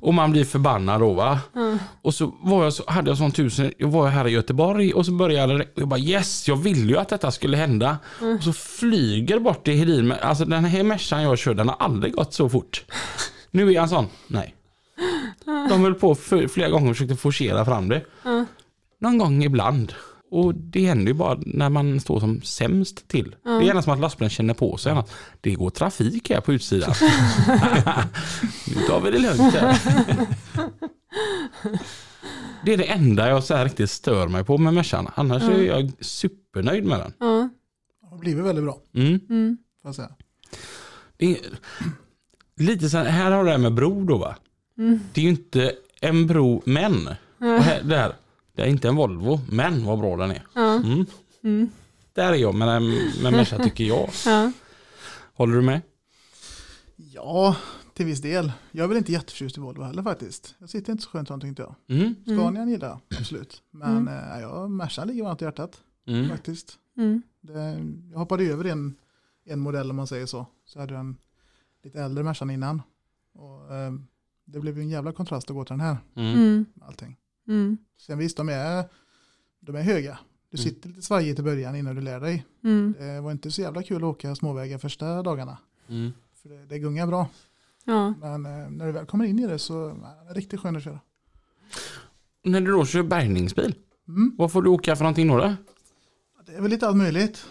[0.00, 1.38] Och man blir förbannad då va.
[2.02, 5.06] Och så, var jag så hade jag sån tusen, jag var här i Göteborg och
[5.06, 7.98] så började det, jag bara yes, jag ville ju att detta skulle hända.
[8.36, 12.14] Och så flyger bort i Hedin, alltså den här Mercan jag kör, den har aldrig
[12.14, 12.84] gått så fort.
[13.50, 14.54] Nu är han sån, nej.
[15.44, 16.14] De höll på
[16.50, 18.02] flera gånger och försökte forcera fram det.
[19.00, 19.94] Någon gång ibland.
[20.30, 23.36] Och det händer ju bara när man står som sämst till.
[23.42, 25.10] Det är gärna som att lastbilen känner på sig att
[25.40, 26.94] det går trafik här på utsidan.
[28.66, 29.78] nu tar vi det lugnt här.
[32.64, 35.08] Det är det enda jag så här riktigt stör mig på med Mercan.
[35.14, 37.12] Annars är jag supernöjd med den.
[37.18, 37.48] Ja.
[38.00, 39.20] det har blivit väldigt bra, Mm.
[39.30, 39.58] Mm.
[39.82, 40.10] får jag säga.
[41.16, 41.38] Det är,
[42.56, 44.36] lite så här, här har du det här med bro då va.
[44.78, 45.00] Mm.
[45.12, 47.08] Det är ju inte en bro men.
[47.38, 48.12] Och här, där.
[48.58, 50.46] Det är inte en Volvo, men vad bra den är.
[50.54, 50.74] Ja.
[50.76, 51.06] Mm.
[51.44, 51.70] Mm.
[52.12, 52.82] Där är jag med,
[53.22, 54.10] med Merca tycker jag.
[54.26, 54.52] Ja.
[55.34, 55.80] Håller du med?
[56.96, 57.56] Ja,
[57.94, 58.52] till viss del.
[58.70, 60.54] Jag är väl inte jätteförtjust i Volvo heller faktiskt.
[60.58, 61.74] Jag sitter inte så skönt sånt inte jag.
[61.98, 62.14] Mm.
[62.24, 63.62] Scanian gillar jag, absolut.
[63.70, 64.08] Men Mm.
[64.34, 66.28] eh, ja, Mercan ligger varmt i hjärtat Mm.
[66.28, 66.78] faktiskt.
[66.96, 67.22] Mm.
[67.40, 68.94] Det, jag hoppade över en,
[69.46, 70.46] en modell om man säger så.
[70.64, 71.16] Så hade jag en
[71.84, 72.82] lite äldre Mercan innan.
[73.34, 73.92] Och, eh,
[74.44, 75.96] det blev ju en jävla kontrast att gå till den här.
[76.16, 76.34] Mm.
[76.34, 76.64] Mm.
[76.80, 77.16] Allting.
[77.48, 77.76] Mm.
[78.06, 78.84] Sen visst, de är,
[79.60, 80.18] de är höga.
[80.50, 80.64] Du Mm.
[80.70, 82.46] sitter lite svajigt i början innan du lär dig.
[82.64, 82.94] Mm.
[82.98, 85.58] Det var inte så jävla kul att åka småvägar första dagarna.
[85.88, 86.12] Mm.
[86.42, 87.28] För det, det gungar bra.
[87.84, 88.14] Ja.
[88.20, 90.84] Men eh, när du väl kommer in i det så är det riktigt skön att
[90.84, 91.00] köra.
[92.44, 93.74] När du då kör bärgningsbil,
[94.08, 94.34] Mm.
[94.38, 95.54] vad får du åka för någonting då?
[96.46, 97.46] Det är väl lite allt möjligt.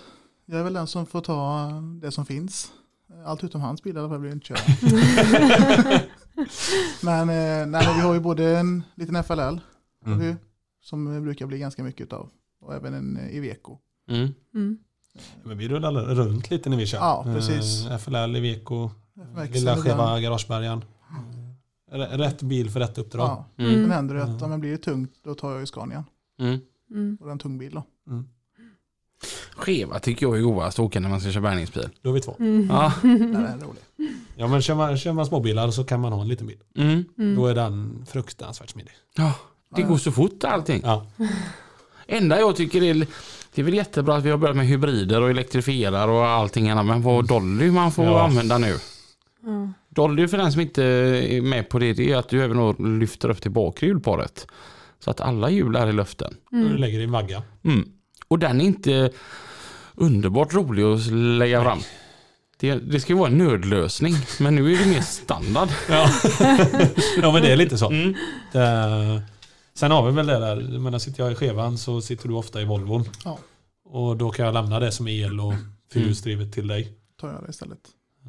[0.45, 1.69] Jag är väl den som får ta
[2.01, 2.71] det som finns.
[3.25, 4.57] Allt utom hans bil i alla fall blir inte köra.
[7.03, 9.59] men eh, nej, men vi har ju både en liten FLL
[10.07, 10.19] Mm.
[10.19, 10.35] vi,
[10.81, 12.29] som brukar bli ganska mycket av.
[12.61, 13.77] Och även en eh, Iveco.
[14.09, 14.33] Mm.
[14.55, 14.77] Mm.
[15.43, 16.97] Men vi rullar runt lite när vi kör.
[16.97, 17.85] Ja, precis.
[17.87, 18.89] Eh, FLL, Iveco,
[19.21, 20.85] FMX, lilla skeva garagebergaren.
[21.91, 23.27] Eh, Rätt bil för rätt uppdrag.
[23.55, 23.81] Ja, Mm.
[23.83, 24.43] sen händer det att Mm.
[24.43, 26.03] om det blir tungt då tar jag ju Scania.
[26.39, 26.59] Mm.
[26.91, 27.17] Mm.
[27.21, 27.83] Och en tung bil då.
[28.07, 28.27] Mm.
[29.55, 31.89] Skeva tycker jag är godast att åka när man ska köra bärgningsbil.
[32.01, 32.35] Då är vi två.
[32.39, 32.67] Mm.
[32.69, 32.93] Ja.
[33.01, 33.81] Den är rolig.
[34.35, 36.57] Ja men kör man, kör man småbilar så kan man ha en liten bil.
[36.75, 37.03] Mm.
[37.17, 37.35] Mm.
[37.35, 38.91] Då är den fruktansvärt smidig.
[39.15, 39.33] ja.
[39.75, 40.81] Det går så fort allting.
[40.83, 41.05] Ja.
[42.07, 42.93] Enda jag tycker är,
[43.53, 46.85] det är väl jättebra att vi har börjat med hybrider och elektrifierar och allting annat.
[46.85, 48.23] Men vad Dolly man får Ja.
[48.25, 48.75] använda nu.
[49.45, 49.69] Ja.
[49.89, 53.29] Dolly för den som inte är med på det, det är att du även lyfter
[53.29, 54.47] upp till bakre hjulparet.
[54.99, 56.33] Så att alla hjul är i luften.
[56.51, 56.75] Du Mm.
[56.75, 57.43] lägger i vagga.
[57.63, 57.89] Mm.
[58.27, 59.11] Och den är inte
[59.95, 61.79] underbart rolig att lägga fram.
[62.59, 65.69] Det, det ska ju vara en nödlösning, men nu är det mer standard.
[65.89, 66.09] Ja,
[67.21, 67.89] ja men det är lite så.
[67.91, 68.13] Mm.
[68.51, 69.21] Det,
[69.77, 72.33] sen har vi väl det där, men när sitter jag i skevan så sitter du
[72.33, 73.03] ofta i Volvon.
[73.25, 73.37] Ja.
[73.85, 75.53] Och då kan jag lämna det som el och
[75.93, 76.93] fyrhjulsdrivet till dig.
[77.21, 77.79] Tar jag det istället.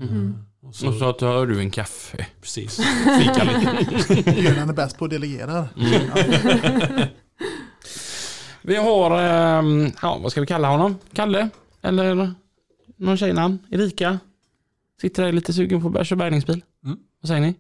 [0.01, 0.44] Mm.
[0.62, 2.26] Och så, Och så tar du en kaffe.
[2.40, 2.76] Precis,
[3.20, 4.30] fika lite.
[4.40, 5.68] Björnen är bäst på att delegera.
[8.62, 10.96] Vi har, ehm, ja vad ska vi kalla honom?
[11.12, 11.49] Kalle?
[11.82, 12.34] Eller
[12.96, 13.59] någon tjejnamn?
[13.70, 14.18] Erika?
[15.01, 16.62] Sitter där lite sugen på att köra bärgningsbil.
[16.84, 16.99] Mm.
[17.20, 17.55] Vad säger ni?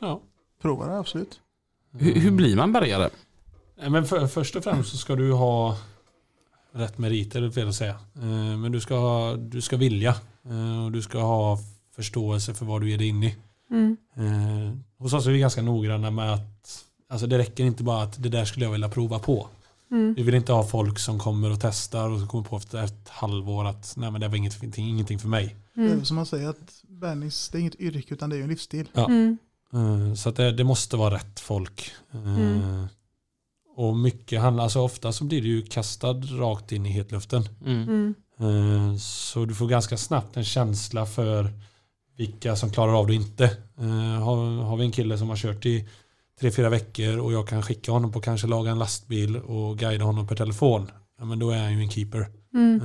[0.00, 0.22] Ja.
[0.62, 1.40] Prova det absolut.
[1.98, 3.10] Hur, hur blir man bärgare?
[3.78, 5.76] Nej, Men för, först och främst så ska du ha
[6.72, 7.94] rätt meriter, fel att säga.
[8.16, 10.14] Eh, Men du ska, ha, du ska vilja
[10.48, 11.58] eh, och du ska ha
[11.96, 13.36] förståelse för vad du ger dig in i.
[13.70, 13.96] Mm.
[14.16, 18.22] Eh, hos oss är vi ganska noggranna med att alltså det räcker inte bara att
[18.22, 19.48] det där skulle jag vilja prova på.
[19.90, 20.14] Mm.
[20.14, 23.08] Vi vill inte ha folk som kommer och testar och så kommer på efter ett
[23.08, 25.56] halvår att nej men det var ingenting, ingenting för mig.
[25.74, 26.04] Det är Mm.
[26.04, 28.88] som man säger att bärnings, det är inget yrke utan det är en livsstil.
[28.92, 29.04] Ja.
[29.06, 29.38] Mm.
[29.74, 31.90] Eh, Så att det, det måste vara rätt folk.
[32.12, 32.86] Eh, Mm.
[33.78, 37.48] Och mycket handlar, alltså ofta så blir du ju kastad rakt in i hetluften.
[37.66, 38.14] Mm.
[38.38, 38.90] Mm.
[38.90, 41.52] Eh, Så du får ganska snabbt en känsla för
[42.16, 43.56] vilka som klarar av det och inte.
[44.22, 45.88] Har, har vi en kille som har kört i
[46.40, 50.04] tre, fyra veckor och jag kan skicka honom på kanske laga en lastbil och guida
[50.04, 50.90] honom per telefon.
[51.18, 52.26] Ja, men då är han ju en keeper.
[52.54, 52.80] Mm.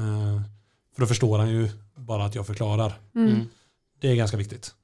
[0.95, 2.99] För då förstår han ju bara att jag förklarar.
[3.15, 3.29] Mm.
[3.29, 3.47] Mm.
[4.01, 4.75] Det är ganska viktigt.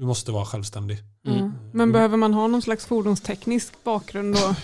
[0.00, 0.06] Mm.
[0.06, 0.98] Du måste vara självständig.
[1.26, 1.38] Mm.
[1.38, 1.50] Ja.
[1.72, 4.54] Men behöver man ha någon slags fordonsteknisk bakgrund då?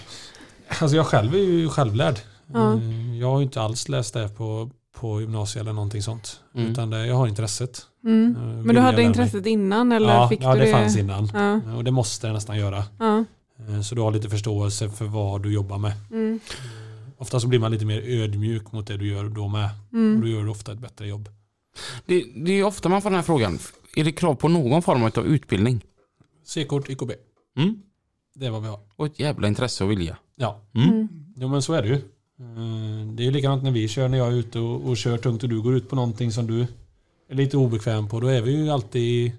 [0.80, 2.18] Alltså jag själv är ju självlärd.
[2.53, 2.72] Ja.
[2.74, 6.41] Eh, Jag har ju inte alls läst det på, på gymnasiet eller någonting sånt.
[6.55, 6.70] Mm.
[6.70, 7.87] Utan det, jag har intresset.
[8.05, 8.37] Mm.
[8.37, 9.05] Eh, Men du hade lära mig.
[9.05, 10.72] intresset innan eller ja, fick ja, du det det?
[10.72, 11.30] fanns innan.
[11.34, 11.74] Ja.
[11.76, 12.84] Och det måste jag nästan göra.
[12.99, 13.24] Ja.
[13.68, 15.93] Eh, Så du har lite förståelse för vad du jobbar med.
[16.11, 16.41] Mm.
[17.18, 19.70] Ofta så blir man lite mer ödmjuk mot det du gör då med.
[19.89, 20.20] Och Mm.
[20.20, 21.28] då gör du ofta ett bättre jobb.
[22.07, 23.59] Det, det är ofta man får den här frågan.
[23.97, 25.84] Är det krav på någon form av utbildning?
[26.44, 27.12] C-kort, YKB.
[27.57, 27.82] Mm.
[28.34, 28.80] Det är vad vi har.
[28.97, 30.16] Och ett jävla intresse och vilja.
[30.36, 30.88] Ja, Mm.
[30.88, 31.09] Mm.
[31.36, 31.94] jo, men så är det ju.
[31.94, 35.18] Eh, Det är ju likadant när vi kör, när jag är ute och, och kör
[35.18, 36.66] tungt och du går ut på någonting som du
[37.28, 38.20] är lite obekväm på.
[38.20, 39.32] Då är vi ju alltid i,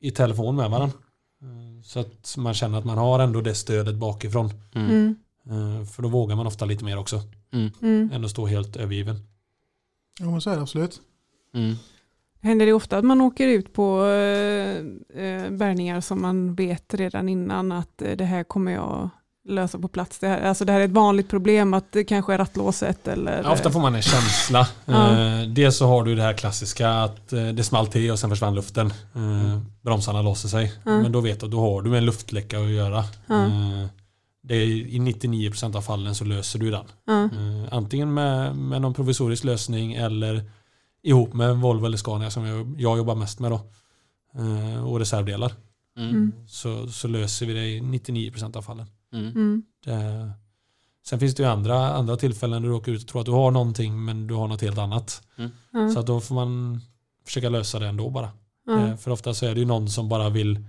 [0.00, 0.96] i telefon med varandra.
[1.42, 4.50] Eh, Så att man känner att man har ändå det stödet bakifrån.
[4.74, 4.90] Mm.
[4.90, 5.16] Mm.
[5.80, 7.22] Eh, För då vågar man ofta lite mer också.
[7.52, 7.70] Mm.
[7.82, 8.10] Mm.
[8.12, 9.16] Än att stå helt övergiven.
[10.20, 11.00] Jo men så är det absolut.
[11.54, 11.74] Mm.
[12.42, 14.76] Händer det ofta att man åker ut på eh,
[15.24, 19.10] eh, bärgningar som man vet redan innan att eh, det här kommer jag
[19.48, 20.18] lösa på plats?
[20.18, 23.42] Det här, alltså det här är ett vanligt problem att det kanske är rattlåset eller?
[23.44, 24.60] Ja, Ofta får man en känsla.
[24.86, 28.30] Eh, Dels så har du det här klassiska att eh, det small till och sen
[28.30, 28.86] försvann luften.
[29.14, 30.72] Eh, Bromsarna låser sig.
[30.84, 30.90] Ja.
[31.02, 33.04] Men då vet du att då har du en luftläcka att göra.
[33.26, 33.44] Ja.
[33.44, 33.86] Eh,
[34.42, 36.84] Det är, I 99% av fallen så löser du den.
[37.08, 40.42] Eh, Antingen med, med någon provisorisk lösning eller
[41.02, 43.60] ihop med Volvo eller Scania som jag, jag jobbar mest med då.
[44.34, 45.52] Eh, Och reservdelar.
[45.98, 46.10] Mm.
[46.10, 46.32] Mm.
[46.48, 48.86] Så, så löser vi det i 99% av fallen.
[49.12, 49.26] Mm.
[49.28, 49.62] Mm.
[49.84, 50.30] Det,
[51.06, 53.32] sen finns det ju andra, andra tillfällen där du åker ut och tror att du
[53.32, 55.22] har någonting men du har något helt annat.
[55.72, 55.90] Ja.
[55.94, 56.80] Så att då får man
[57.26, 58.30] försöka lösa det ändå bara.
[58.70, 60.64] Eh, För ofta så är det ju någon som bara vill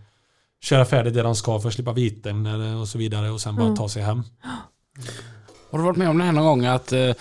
[0.62, 3.56] köra färdigt det de ska för att slippa viten eller- och så vidare och sen
[3.56, 3.78] bara Mm.
[3.78, 4.24] ta sig hem.
[5.72, 7.12] Har du varit med om det här någon gång att eh,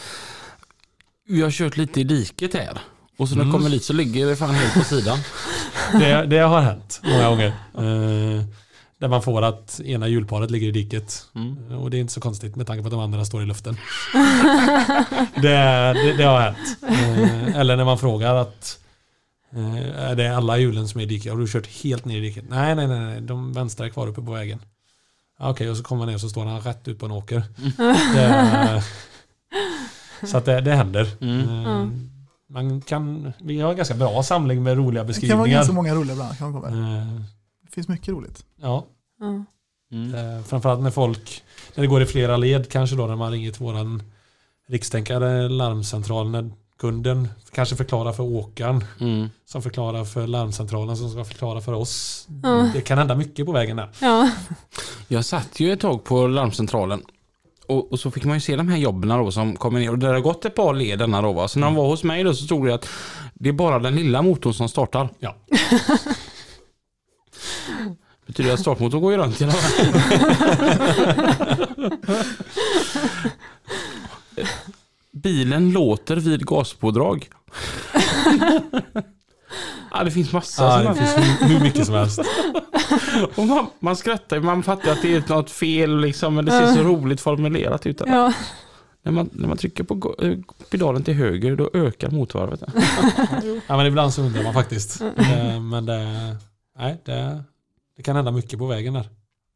[1.29, 2.79] vi har kört lite i diket här
[3.21, 3.53] och så när Mm.
[3.53, 5.19] jag kommer dit så ligger det fan helt på sidan.
[5.93, 7.47] Det, det har hänt många gånger.
[7.47, 8.45] Eh,
[8.99, 11.27] Där man får att ena hjulparet ligger i diket.
[11.35, 11.79] Mm.
[11.79, 13.77] Och det är inte så konstigt med tanke på att de andra står i luften.
[15.35, 16.79] det, det, det har hänt.
[16.89, 18.79] Eh, Eller när man frågar att
[19.57, 21.33] eh, är det alla hjulen som är i diket?
[21.33, 22.45] Har du kört helt ner i diket?
[22.49, 23.21] Nej, nej, nej, nej.
[23.21, 24.59] de vänstra är kvar uppe på vägen.
[25.39, 27.13] Ja, Okej, och så kommer man ner och så står han rätt ut på en
[27.13, 27.43] åker.
[28.15, 28.83] Det,
[30.27, 31.09] så att det, det händer.
[31.21, 32.10] Mm.
[32.51, 32.69] Mm.
[32.69, 35.75] Man kan, vi har en ganska bra samling med roliga Det kan vara ganska beskrivningar.
[35.75, 36.39] många roliga ibland.
[36.39, 36.69] Kan komma.
[36.69, 37.21] Eh,
[37.65, 38.45] Det finns mycket roligt.
[38.61, 38.87] Ja.
[39.21, 40.15] Mm.
[40.15, 41.43] Eh, Framförallt när folk,
[41.75, 44.03] när det går i flera led kanske då när man ringer till våran
[44.69, 49.29] rikstänkare larmcentral när kunden kanske förklarar för åkaren Mm.
[49.45, 52.27] som förklarar för larmcentralen som ska förklara för oss.
[52.43, 52.71] Ja.
[52.75, 53.89] Det kan hända mycket på vägen där.
[54.01, 54.31] Ja.
[55.09, 57.03] Jag satt ju ett tag på larmcentralen
[57.71, 59.99] och, och så fick man ju se de här jobben då som kommer ner och
[59.99, 61.49] det har gått ett par led denna då va.
[61.49, 62.89] Så när de var hos mig då så stod det att
[63.35, 65.09] det är bara den lilla motorn som startar.
[65.19, 65.37] Ja.
[68.27, 69.51] Betyder att startmotorn går ju runt fall.
[75.13, 77.29] Bilen låter vid gaspådrag.
[79.93, 80.91] ja, det finns massa Ja, sådana.
[80.91, 82.21] det finns hur, mycket som helst.
[83.37, 86.51] Och man, man skrattar ju, man fattar att det är något fel liksom, men det
[86.53, 88.03] ser så roligt formulerat ut.
[88.07, 88.33] Ja.
[89.03, 90.39] När, man, när man trycker på eh,
[90.71, 92.63] pedalen till höger då ökar motorvarvet.
[93.67, 95.01] Ja, men ibland så undrar man faktiskt.
[95.01, 96.37] Eh, Men det,
[96.79, 97.43] nej, det,
[97.97, 99.09] det kan hända mycket på vägen där.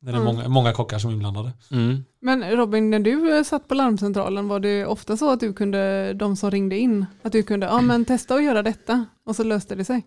[0.04, 0.34] När det är Mm.
[0.36, 1.52] många, många kockar som är inblandade.
[1.70, 2.04] Mm.
[2.20, 6.12] Men Robin, när du eh, satt på larmcentralen, var det ofta så att du kunde,
[6.14, 9.44] de som ringde in, att du kunde, ja men testa att göra detta och så
[9.44, 10.06] löste det sig?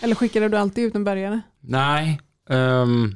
[0.00, 1.40] Eller skickade du alltid ut en bärgare?
[1.60, 2.20] Nej.
[2.50, 3.14] ehm,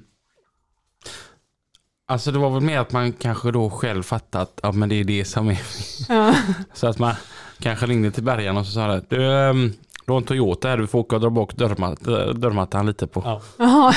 [2.09, 4.95] alltså det var väl mer att man kanske då själv fattat att ja, men det
[5.01, 5.61] är det som är.
[6.09, 6.35] Ja.
[6.75, 7.15] Så att man
[7.59, 9.73] kanske ringde till bärgaren och så sa det, du, ehm,
[10.07, 12.01] du har en Toyota här, du får åka och dra bak dörrmat,
[12.41, 13.41] dörrmattan lite på.
[13.59, 13.93] Ja.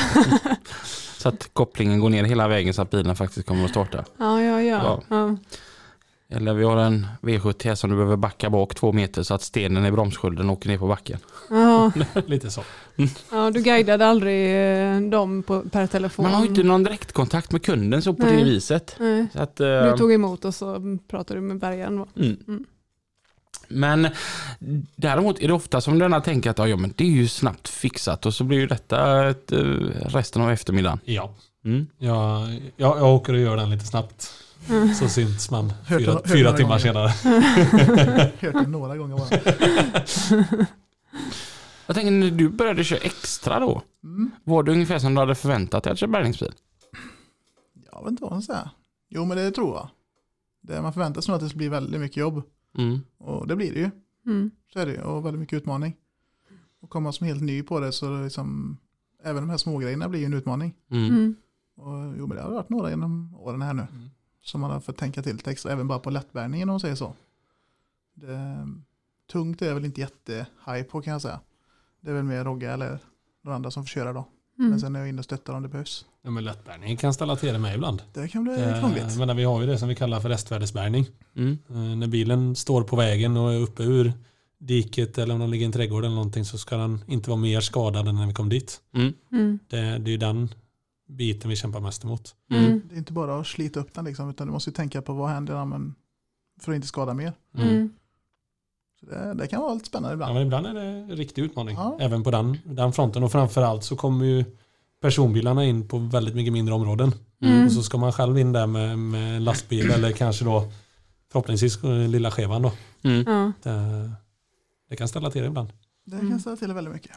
[1.19, 4.05] Så att kopplingen går ner hela vägen så att bilen faktiskt kommer att starta.
[4.17, 5.01] ja, ja, ja.
[5.09, 5.37] Ja.
[6.31, 9.41] Eller vi har en V70 här som du behöver backa bak två meter så att
[9.41, 11.19] stenen i bromsskölden åker ner på backen.
[11.49, 11.91] ja.
[12.25, 12.61] Lite så.
[13.31, 14.55] ja du guidade aldrig
[14.95, 16.23] eh, dem på, per telefon?
[16.23, 18.37] Man har ju inte någon direktkontakt med kunden så på Nej.
[18.37, 18.95] det viset.
[18.99, 19.27] Nej.
[19.33, 21.93] Så att, Du eh, tog emot och så pratade du med bärgaren?
[22.15, 22.37] Mm.
[22.47, 22.65] Mm.
[23.69, 24.07] Men
[24.95, 28.25] däremot är det ofta som denna tänker att ja, men det är ju snabbt fixat
[28.25, 29.59] och så blir ju detta ett, eh,
[30.05, 30.99] resten av eftermiddagen.
[31.05, 31.33] Ja.
[31.65, 31.87] Mm.
[31.97, 34.33] Jag, jag, jag åker och gör den lite snabbt.
[34.99, 36.79] Så syns man fyra, fyra några timmar gånger.
[36.79, 37.07] senare.
[38.39, 40.65] Hört det några gånger bara.
[41.85, 44.31] Jag tänker när du började köra extra då, Mm.
[44.43, 46.51] var det ungefär som du hade förväntat dig att köra bärgningsbil?
[47.91, 48.69] Jag vet inte vad man säga.
[49.09, 49.89] Jo men det tror jag.
[50.61, 52.41] Det man förväntar sig nog att det ska bli väldigt mycket jobb.
[52.77, 52.99] Mm.
[53.17, 53.89] Och det blir det ju.
[54.25, 54.51] Mm.
[54.73, 55.01] Så är det ju.
[55.01, 55.95] Och väldigt mycket utmaning.
[56.79, 58.77] Och komma som helt ny på det så liksom,
[59.23, 60.75] även de här små grejerna blir ju en utmaning.
[60.91, 61.05] Mm.
[61.05, 61.35] Mm.
[61.75, 63.87] Och jo men det har varit några genom åren här nu.
[63.91, 64.09] Mm.
[64.41, 67.15] Som man har fått tänka till extra, även bara på lättbärningen om man säger så.
[68.13, 68.67] Det,
[69.31, 71.39] tungt är jag väl inte jätte-high på kan jag säga.
[72.01, 72.99] Det är väl mer Rogga eller
[73.41, 74.27] några andra som får köra då.
[74.59, 74.69] Mm.
[74.69, 76.05] Men sen är jag inne och stöttar om det behövs.
[76.21, 78.01] Ja, men lättbärgning kan ställa till det med ibland.
[78.13, 79.17] Det kan bli Eh, krångligt.
[79.17, 81.05] Men vi har ju det som vi kallar för restvärdesbärgning.
[81.35, 81.57] Mm.
[81.69, 84.13] Eh, När bilen står på vägen och är uppe ur
[84.59, 87.39] diket eller om den ligger i en trädgård eller någonting så ska den inte vara
[87.39, 88.81] mer skadad än när vi kom dit.
[88.93, 89.13] Mm.
[89.31, 89.59] Mm.
[89.67, 90.49] Det, det är ju den
[91.09, 92.35] biten vi kämpar mest emot.
[92.51, 92.81] Mm.
[92.89, 95.13] Det är inte bara att slita upp den liksom, utan du måste ju tänka på
[95.13, 95.53] vad händer
[96.61, 97.33] för att inte skada mer.
[97.57, 97.89] Mm.
[98.99, 100.33] Så det, det kan vara lite spännande Ja, ibland.
[100.33, 101.75] men ibland är det en riktig utmaning.
[101.75, 101.97] Ja.
[102.01, 103.23] Även på den, den fronten.
[103.23, 104.45] Och framförallt så kommer ju
[105.01, 107.13] personbilarna in på väldigt mycket mindre områden.
[107.41, 107.65] Mm.
[107.65, 110.71] Och så ska man själv in där med, med lastbil eller kanske då
[111.31, 112.71] förhoppningsvis lilla skevan då.
[113.01, 113.23] Mm.
[113.27, 113.51] Ja.
[113.71, 114.11] Det,
[114.89, 115.69] det kan ställa till det ibland.
[116.05, 116.29] Det Mm.
[116.29, 117.11] kan ställa till det väldigt mycket.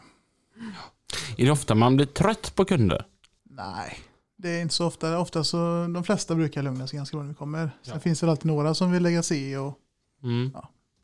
[1.37, 3.05] Är det ofta man blir trött på kunder?
[3.51, 3.99] Nej,
[4.39, 5.19] det är inte så ofta.
[5.19, 5.57] Ofta så,
[5.95, 7.71] de flesta brukar lugna sig ganska bra när vi kommer.
[7.83, 8.01] Sen Ja.
[8.01, 9.79] finns det alltid några som vill lägga sig i och
[10.23, 10.51] Mm.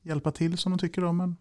[0.09, 1.17] Hjälpa till som de tycker om.
[1.17, 1.37] Men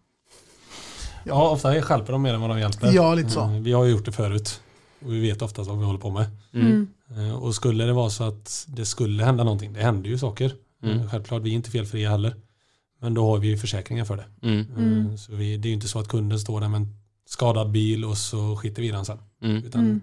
[1.24, 2.92] Ja, ofta hjälper de mer än vad de hjälper.
[2.92, 3.40] ja, lite så.
[3.40, 4.60] Eh, Vi har ju gjort det förut.
[5.04, 6.26] Och vi vet oftast vad vi håller på med.
[6.52, 6.86] Mm.
[7.10, 7.28] Mm.
[7.28, 10.52] Eh, Och skulle det vara så att det skulle hända någonting, det händer ju saker.
[10.82, 10.98] Mm.
[11.00, 12.36] Eh, Självklart, vi är inte felfria heller.
[13.00, 14.24] Men då har vi ju försäkringar för det.
[14.48, 14.60] Mm.
[14.76, 15.18] Eh, Mm.
[15.18, 16.96] Så vi, det är ju inte så att kunden står där med en
[17.26, 19.18] skadad bil och så skiter vi i den sen.
[19.42, 19.64] Mm.
[19.64, 20.00] Utan Mm.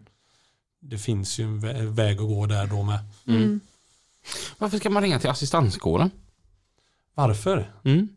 [0.81, 2.99] det finns ju en vä- väg att gå där då med.
[3.27, 3.41] Mm.
[3.43, 3.59] Mm.
[4.57, 6.11] Varför ska man ringa till assistanskåren?
[7.15, 7.71] Varför?
[7.83, 8.07] Mm.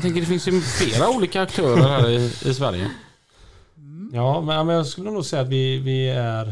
[0.00, 2.90] Jag tänker det finns ju flera olika aktörer här i, i Sverige.
[4.12, 6.46] Ja, men jag skulle nog säga att vi, vi är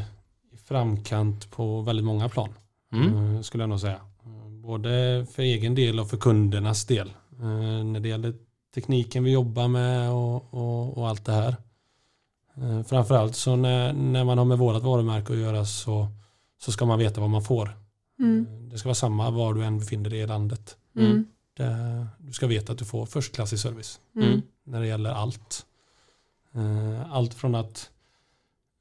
[0.53, 2.49] i framkant på väldigt många plan.
[2.93, 3.37] Mm.
[3.37, 4.01] eh, Skulle jag nog säga.
[4.63, 7.09] Både för egen del och för kundernas del.
[7.41, 8.35] Eh, När det gäller
[8.75, 11.57] tekniken vi jobbar med och, och, och allt det här.
[12.57, 16.09] Eh, Framförallt så när, när man har med vårat varumärke att göra så,
[16.61, 17.71] så ska man veta vad man får.
[18.19, 18.47] Mm.
[18.71, 20.77] Det ska vara samma var du än befinner dig i landet.
[20.97, 21.25] Mm.
[21.59, 24.43] Det, du ska veta att du får förstklassig service Mm.
[24.65, 25.67] när det gäller allt.
[26.55, 27.91] Eh, Allt från att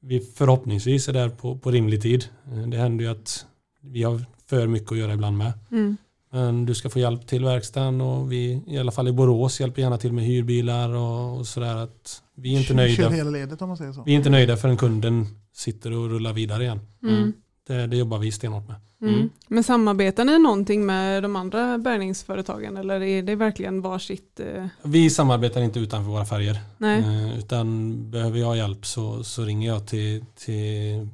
[0.02, 2.26] vi förhoppningsvis är där på, på rimlig tid.
[2.52, 3.46] Eh, Det händer ju att
[3.82, 5.54] vi har för mycket att göra ibland med.
[5.72, 5.98] Mm.
[6.32, 9.82] Men du ska få hjälp till verkstaden och vi, i alla fall i Borås, hjälper
[9.82, 11.76] gärna till med hyrbilar och, och sådär.
[11.76, 13.10] Att vi är inte Kör nöjda.
[13.10, 14.04] hela ledet om man säger så.
[14.04, 16.80] Vi är inte nöjda förrän kunden sitter och rullar vidare igen.
[17.04, 17.34] Mm.
[17.68, 18.76] Det, det jobbar vi stenhårt med.
[19.02, 19.14] Mm.
[19.16, 19.30] Mm.
[19.48, 24.40] Men samarbetar ni någonting med de andra bärgningsföretagen eller är det verkligen varsitt?
[24.40, 26.58] Eh, Vi samarbetar inte utanför våra färger.
[26.78, 27.00] nej.
[27.00, 31.08] Eh, utan behöver jag hjälp så, så ringer jag till, till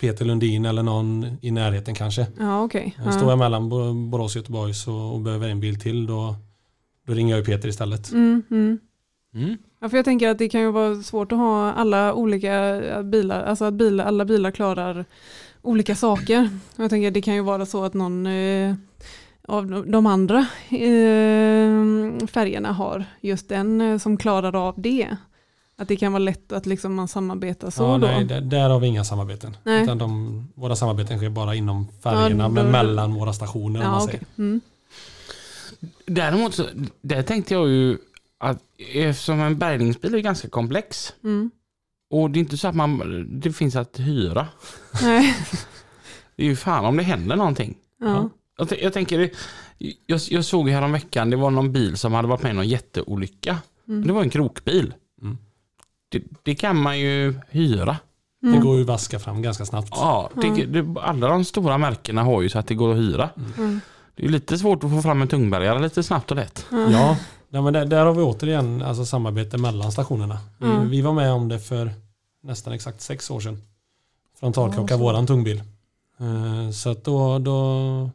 [0.00, 2.26] Peter Lundin eller någon i närheten kanske.
[2.38, 2.62] Ja.
[2.62, 2.90] Okay.
[2.90, 3.30] Står Ja.
[3.30, 6.34] jag mellan Bo- Borås och Göteborg så, och behöver en bil till då,
[7.06, 8.12] då ringer jag Peter istället.
[8.12, 8.78] Mm, mm.
[9.34, 9.56] Mm.
[9.80, 13.42] Ja, för jag tänker att det kan ju vara svårt att ha alla olika bilar,
[13.42, 15.04] alltså att bilar, alla bilar klarar
[15.62, 16.50] olika saker.
[16.76, 18.74] Jag tänker det kan ju vara så att någon eh,
[19.48, 20.38] av de- andra
[20.68, 25.16] eh, färgerna har just den eh, som klarar av det.
[25.76, 28.06] Att det kan vara lätt att liksom man samarbetar så ja, då.
[28.06, 29.56] nej, där, där har vi inga samarbeten.
[29.64, 29.82] Nej.
[29.82, 33.80] Utan de, våra samarbeten sker bara inom färgerna Ja, men då- mellan våra stationer.
[33.80, 34.20] om ja, säger.
[34.38, 34.60] mm.
[36.06, 36.64] Däremot så,
[37.02, 37.98] där tänkte jag ju
[38.38, 38.58] att
[38.94, 41.50] eftersom en bärgningsbil är ganska komplex Mm.
[42.10, 44.46] Och det är inte så att man, det finns att hyra.
[45.02, 45.34] Nej.
[46.36, 47.74] Det är ju fan om det händer någonting.
[48.00, 48.30] Ja.
[48.58, 49.30] Jag, jag tänker,
[50.06, 52.68] jag, jag såg ju häromveckan, det var någon bil som hade varit med i någon
[52.68, 53.56] jätteolycka.
[53.88, 54.06] Mm.
[54.06, 54.94] Det var en krokbil.
[55.22, 55.38] Mm.
[56.08, 57.96] Det, det kan man ju hyra.
[58.40, 58.60] Det Mm.
[58.60, 59.88] går ju att vaska fram ganska snabbt.
[59.90, 63.30] Ja, det, det, alla de stora märkena har ju så att det går att hyra.
[64.20, 64.32] Mm.
[64.32, 66.66] Det är lite svårt att få fram en tungbärgare lite snabbt och lätt.
[66.70, 67.16] Ja,
[67.48, 70.38] nej, men där, där har vi återigen alltså, samarbete mellan stationerna.
[70.58, 70.90] Vi, Mm.
[70.90, 71.92] vi var med om det för
[72.42, 73.62] nästan exakt sex år sedan.
[74.40, 75.00] Frontalkrocka så.
[75.00, 75.62] våran tungbil.
[76.20, 78.10] Eh, Så att då, då,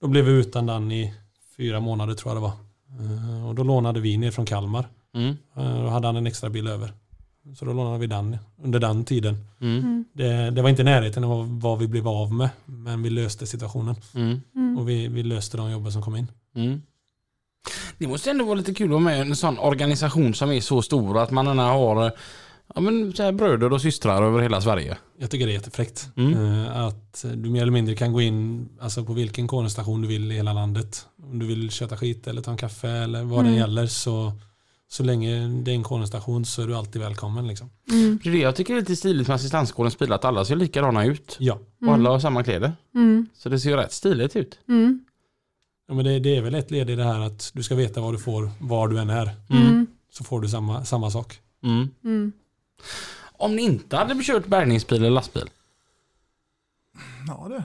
[0.00, 1.14] då blev vi utan den i
[1.56, 2.52] fyra månader tror jag det var.
[3.38, 4.88] Eh, Och då lånade vi ner från Kalmar.
[5.14, 5.36] Mm.
[5.56, 6.92] Eh, Då hade han en extra bil över.
[7.54, 9.36] Så då lånade vi den under den tiden.
[9.60, 10.04] Mm.
[10.12, 12.48] Det, det var inte i närheten av vad vi blev av med.
[12.64, 13.94] Men vi löste situationen.
[14.14, 14.40] Mm.
[14.54, 14.78] Mm.
[14.78, 16.26] Och vi, vi löste de jobben som kom in.
[16.54, 16.82] Mm.
[17.98, 20.60] Det måste ändå vara lite kul att vara med i en sån organisation som är
[20.60, 22.12] så stor att man har
[22.74, 24.96] ja, men, så här, bröder och systrar över hela Sverige.
[25.18, 26.08] Jag tycker det är jättefräckt.
[26.16, 26.34] Mm.
[26.64, 30.32] Eh, Att du mer eller mindre kan gå in alltså på vilken kornstation du vill
[30.32, 31.06] i hela landet.
[31.22, 33.60] Om du vill köta skit eller ta en kaffe eller vad det Mm.
[33.60, 34.32] gäller så,
[34.88, 37.46] så länge det är en kornstation så är du alltid välkommen.
[37.46, 37.70] Liksom.
[37.90, 38.18] Mm.
[38.22, 41.04] Det är det jag tycker är lite stiligt med assistanskårens bil, att alla ser likadana
[41.04, 41.36] ut.
[41.40, 42.72] Ja, Och alla har samma kläder.
[42.94, 43.26] Mm.
[43.34, 44.58] Så det ser ju rätt stiligt ut.
[44.68, 45.04] Mm.
[45.88, 48.00] ja men det, det är väl ett led i det här att du ska veta
[48.00, 49.30] vad du får var du än är.
[49.50, 49.86] Mm.
[50.12, 51.40] Så får du samma, samma sak.
[51.62, 51.88] Mm.
[52.04, 52.32] Mm.
[53.38, 55.50] Om ni inte hade kört bärgningsbil eller lastbil?
[57.26, 57.64] Ja det.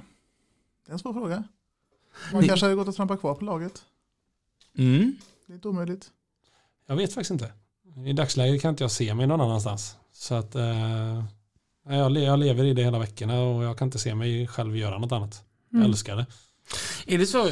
[0.86, 1.43] Det är en svår fråga.
[2.34, 3.84] Man kanske hade gått och trampat kvar på laget.
[4.78, 5.15] Mm.
[5.47, 6.11] Det är inte omöjligt.
[6.92, 7.52] Jag vet faktiskt inte.
[8.06, 9.96] I dagsläget kan inte jag se mig någon annanstans.
[10.14, 11.24] Så att eh,
[11.89, 14.98] jag, jag lever i det hela veckorna och jag kan inte se mig själv göra
[14.98, 15.44] något annat.
[15.70, 15.89] Jag Mm.
[15.92, 16.26] älskar det.
[17.08, 17.50] Är det så,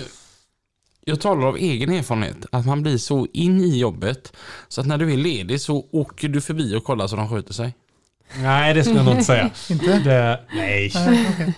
[1.05, 4.33] jag talar av egen erfarenhet, att man blir så in i jobbet
[4.67, 7.53] så att när du är ledig så åker du förbi och kollar så de sköter
[7.53, 7.75] sig?
[8.37, 9.51] Nej, det skulle jag nog inte säga.
[9.69, 9.99] Inte?
[9.99, 10.91] Det, nej.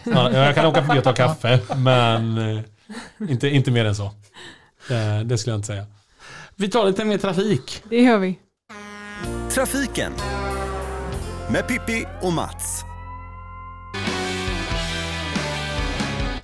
[0.06, 2.62] Ja, jag kan åka förbi och ta kaffe, men eh,
[3.30, 4.12] inte, inte mer än så.
[4.88, 5.86] Det, det skulle jag inte säga.
[6.62, 7.84] Vi tar lite mer trafik.
[7.89, 8.39] Det gör vi.
[9.51, 10.14] Trafiken
[11.51, 12.84] med Pippi och Mats.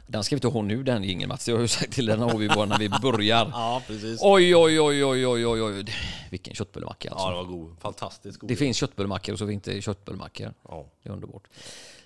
[0.08, 2.06] Den ska vi inte ha nu den ingen Mats, det har jag ju sagt till
[2.06, 3.46] den har vi bara när vi börjar.
[3.54, 4.20] Ja, precis.
[4.22, 5.86] Oj, oj, oj, oj, oj, oj, oj.
[6.32, 7.26] Vilken köttbullemacka alltså.
[7.26, 7.76] Ja, det var god.
[7.80, 8.50] Fantastiskt god.
[8.50, 10.54] Det finns köttbullemackor och så finns det köttbullemackor.
[10.68, 10.86] Ja.
[11.04, 11.44] Det är underbart.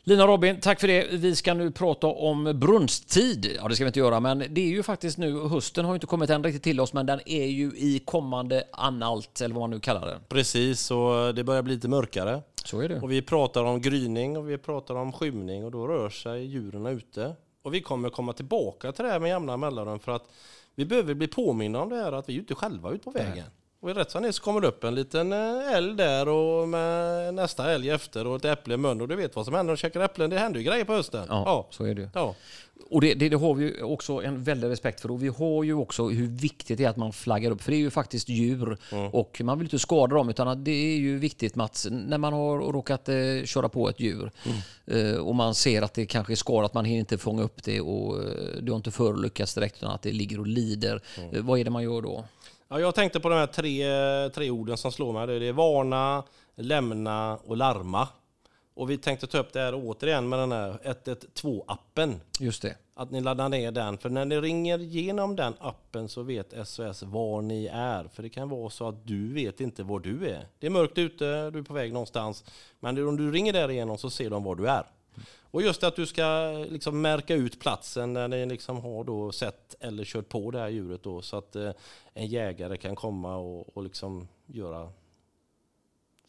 [0.04, 1.08] Lina och Robin, tack för det.
[1.12, 3.52] Vi ska nu prata om brunsttid.
[3.56, 6.08] Ja, det ska vi inte göra, men det är ju faktiskt nu, hösten har inte
[6.08, 9.70] kommit än riktigt till oss, men den är ju i kommande annalt, eller vad man
[9.70, 10.20] nu kallar det.
[10.30, 12.42] Precis, så det börjar bli lite mörkare.
[12.66, 13.00] Så är det.
[13.00, 16.86] Och vi pratar om gryning och vi pratar om skymning och då rör sig djuren
[16.86, 17.36] ute.
[17.62, 20.24] Och vi kommer komma tillbaka till det här med jämna mellanrum för att
[20.76, 23.46] vi behöver bli påminna om det här att vi är inte själva ute på vägen.
[23.82, 27.72] Och rätt som så kommer det upp en liten eh, älg där och med nästa
[27.72, 29.78] älg efter och ett äpple i mun och du vet vad som händer när de
[29.78, 30.30] käkar äpplen.
[30.30, 31.26] Det händer ju grejer på hösten.
[31.30, 31.68] Ja, Ja.
[31.72, 32.10] så är det.
[32.14, 32.36] Ja.
[32.90, 35.12] Och det, det, det har vi också en väldig respekt för.
[35.12, 37.62] Och vi har ju också hur viktigt det är att man flaggar upp.
[37.62, 38.78] För det är ju faktiskt djur
[39.12, 40.30] och man vill inte skada dem.
[40.30, 43.16] Utan det är ju viktigt Mats, när man har råkat eh,
[43.46, 44.32] köra på ett djur
[44.86, 47.82] eh, och man ser att det kanske är skadat, man hinner inte fånga upp det
[47.82, 48.30] och eh,
[48.62, 51.02] du har inte förolyckats direkt utan att det ligger och lider.
[51.32, 52.26] Eh, vad är det man gör då?
[52.74, 53.84] Ja, jag tänkte på de här tre,
[54.30, 55.40] tre orden som slår mig.
[55.40, 56.24] Det är varna,
[56.56, 58.08] lämna och larma.
[58.74, 62.20] Och vi tänkte ta upp det här återigen med den här 112-appen.
[62.40, 62.76] Just det.
[62.94, 63.98] Att ni laddar ner den.
[63.98, 68.08] För när ni ringer genom den appen så vet SOS var ni är.
[68.14, 70.48] För det kan vara så att du vet inte var du är.
[70.60, 72.46] Det är mörkt ute, du är på väg någonstans.
[72.80, 74.84] Men om du ringer där igenom så ser de var du är.
[75.52, 79.76] Och just att du ska liksom märka ut platsen där ni liksom har då sett
[79.80, 81.72] eller kört på det här djuret då, så att eh,
[82.14, 84.90] en jägare kan komma och, och liksom göra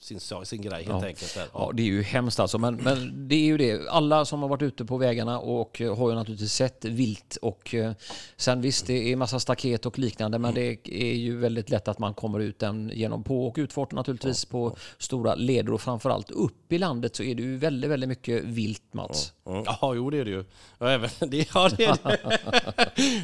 [0.02, 1.06] sin, sin grej helt Ja.
[1.06, 1.34] enkelt.
[1.34, 1.46] Där.
[1.52, 2.58] Ja, det är ju hemskt alltså.
[2.58, 3.88] Men, men det är ju det.
[3.90, 7.38] Alla som har varit ute på vägarna och eh, har ju naturligtvis sett vilt.
[7.42, 7.92] Och eh,
[8.36, 10.38] sen visst, det är massa staket och liknande.
[10.38, 13.96] Men det är ju väldigt lätt att man kommer ut den genom på och utfarten
[13.96, 15.72] naturligtvis på stora leder.
[15.72, 19.32] Och framförallt upp i landet så är det ju väldigt, väldigt mycket vilt Mats.
[19.46, 19.62] Mm.
[19.66, 20.44] Ja, jo det är det ju.
[20.78, 22.38] Ja, även, det, ja, det är det.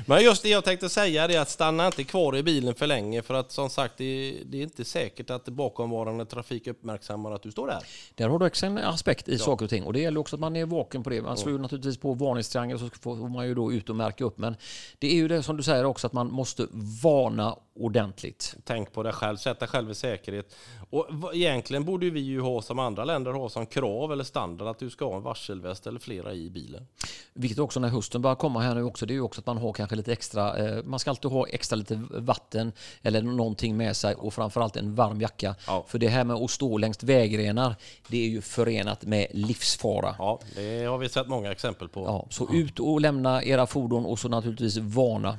[0.07, 3.22] Men just det jag tänkte säga är att stanna inte kvar i bilen för länge
[3.22, 7.51] för att som sagt det, det är inte säkert att bakomvarande trafik uppmärksammar att du
[7.51, 7.83] står där.
[8.14, 9.85] Där har du också en aspekt i saker och ting.
[9.85, 11.23] Och det gäller också att man är vaken på det.
[11.23, 14.39] Man slår ju naturligtvis på varningstriangel så får man ju då ut och märka upp.
[14.39, 14.57] Men
[14.99, 16.66] det är ju det som du säger också att man måste
[17.03, 18.57] varna ordentligt.
[18.64, 20.55] Tänk på dig själv, sätt dig själv i säkerhet.
[20.91, 24.79] Och egentligen borde vi ju ha som andra länder ha som krav eller standard att
[24.79, 26.87] du ska ha en varselväst eller flera i bilen.
[27.33, 29.59] Vilket också när hösten börjar komma här nu också, det är ju också att man
[29.59, 33.97] har kanske lite extra, eh, man ska alltid ha extra lite vatten eller någonting med
[33.97, 35.55] sig och framförallt en varm jacka.
[35.66, 35.85] Ja.
[35.89, 37.74] För det här med att stå längs vägrenar,
[38.09, 40.14] det är ju förenat med livsfara.
[40.18, 42.04] Ja, det har vi sett många exempel på.
[42.04, 45.38] Ja, så ut och lämna era fordon och så naturligtvis varna.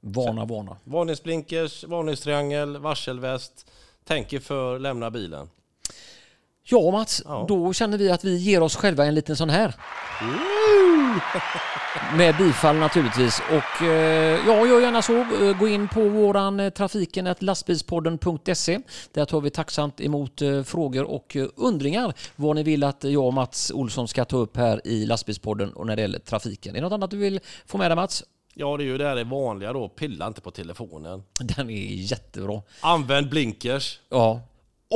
[0.00, 0.76] Varna, varna.
[0.84, 3.70] Varningsblinkers, varningstriangel, varselväst.
[4.04, 5.48] Tänk er för, lämna bilen.
[6.68, 7.44] Ja Mats, Ja.
[7.48, 9.74] då känner vi att vi ger oss själva en liten sån här.
[12.16, 13.40] Med bifall naturligtvis.
[13.50, 15.16] Och eh, ja, gör gärna så.
[15.20, 18.78] Eh, Gå in på våran eh, trafiken lastbilspodden.se.
[19.12, 23.70] Där tar vi tacksamt emot frågor och undringar vad ni vill att jag och Mats
[23.74, 26.72] Olsson ska ta upp här i lastbilspodden och när det gäller trafiken.
[26.76, 28.24] Är det något annat du vill få med dig Mats?
[28.54, 29.88] Ja, det är ju det här vanliga då.
[29.88, 31.22] Pilla inte på telefonen.
[31.40, 32.62] Den är jättebra.
[32.80, 34.00] Använd blinkers.
[34.08, 34.40] Ja.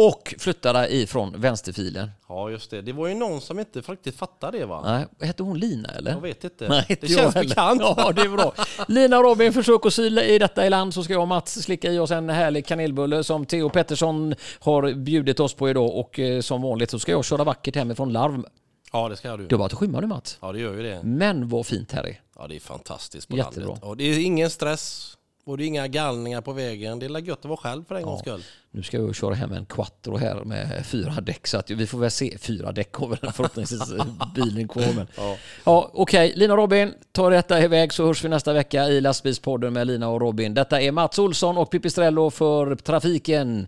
[0.09, 2.11] Och flytta dig ifrån vänsterfilen.
[2.29, 2.83] Ja, just det.
[2.83, 4.83] Det var ju någon som inte riktigt fattade det va?
[4.85, 6.11] Nej, hette hon Lina eller?
[6.11, 6.69] Jag vet inte.
[6.69, 7.49] Nej, det känns heller.
[7.49, 7.81] bekant.
[7.81, 8.53] Ja, det är bra.
[8.89, 11.63] Lina och Robin, försök att syla i detta i land så ska jag och Mats
[11.63, 16.19] slicka i oss en härlig kanelbulle som Theo Pettersson har bjudit oss på idag och
[16.19, 18.45] eh, som vanligt så ska jag köra vackert hemifrån Larv.
[18.93, 19.47] Ja, det ska du.
[19.47, 20.39] Du har bara att skymma nu Mats.
[20.41, 21.03] Ja, det gör ju det.
[21.03, 22.21] Men vad fint här är.
[22.39, 23.67] Ja, det är fantastiskt på Jättebra.
[23.67, 23.85] landet.
[23.85, 25.17] Och det är ingen stress.
[25.51, 26.99] Och det är inga galningar på vägen.
[26.99, 28.43] Det är gött att vara själv för en gångs skull.
[28.71, 31.99] Nu ska jag köra hem en quattro här med fyra däck så att vi får
[31.99, 32.39] väl se.
[32.39, 33.93] Fyra däck har väl förhoppningsvis
[34.35, 34.93] bilen kvar.
[34.97, 35.07] Men.
[35.17, 35.37] Ja.
[35.65, 36.33] Ja, okej.
[36.37, 40.09] Lina och Robin, ta detta iväg så hörs vi nästa vecka i lastbilspodden med Lina
[40.09, 40.55] och Robin.
[40.55, 43.67] Detta är Mats Olsson och Pipistrello för Trafiken.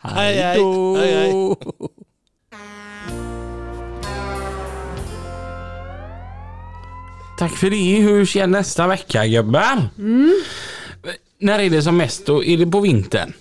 [0.00, 0.58] Hej, hej.
[0.58, 0.96] då!
[0.96, 1.56] Hej, hej.
[7.38, 8.00] Tack för det.
[8.00, 9.88] Hörs igen nästa vecka gubbar.
[11.38, 12.44] När är det som mest då?
[12.44, 13.32] Är det på vintern?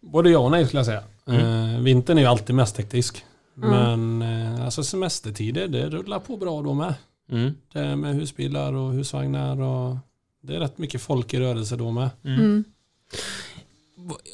[0.00, 1.02] Både ja och nej skulle jag säga.
[1.26, 3.24] Eh, vintern är ju alltid mest hektisk.
[3.54, 6.94] Men eh, alltså semestertider, det rullar på bra då med.
[7.30, 7.54] Mm.
[7.72, 9.96] Det är med husbilar och husvagnar och
[10.42, 12.10] det är rätt mycket folk i rörelse då med.
[12.24, 12.64] Mm.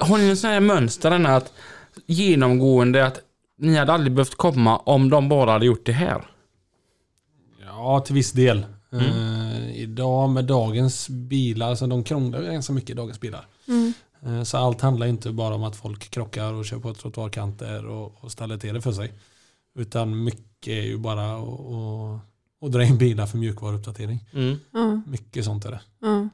[0.01, 1.53] Har ni en sån här mönster än att
[2.07, 3.21] genomgående att
[3.59, 6.23] ni hade aldrig behövt komma om de bara hade gjort det här?
[7.67, 8.67] Ja, till viss del.
[8.93, 9.38] Eh,
[9.75, 13.47] idag med dagens bilar, så de krånglar ju ganska mycket dagens bilar.
[13.69, 13.93] Mm.
[14.27, 18.25] Eh, så allt handlar inte bara om att folk krockar och kör på trottoarkanter och,
[18.25, 19.13] och ställer till det för sig.
[19.79, 21.35] Utan mycket är ju bara
[22.65, 24.25] att, dra in bilar för mjukvaruuppdatering.
[24.33, 24.57] Mm.
[24.73, 25.81] Ja, Mycket sånt är det.
[26.01, 26.29] ja.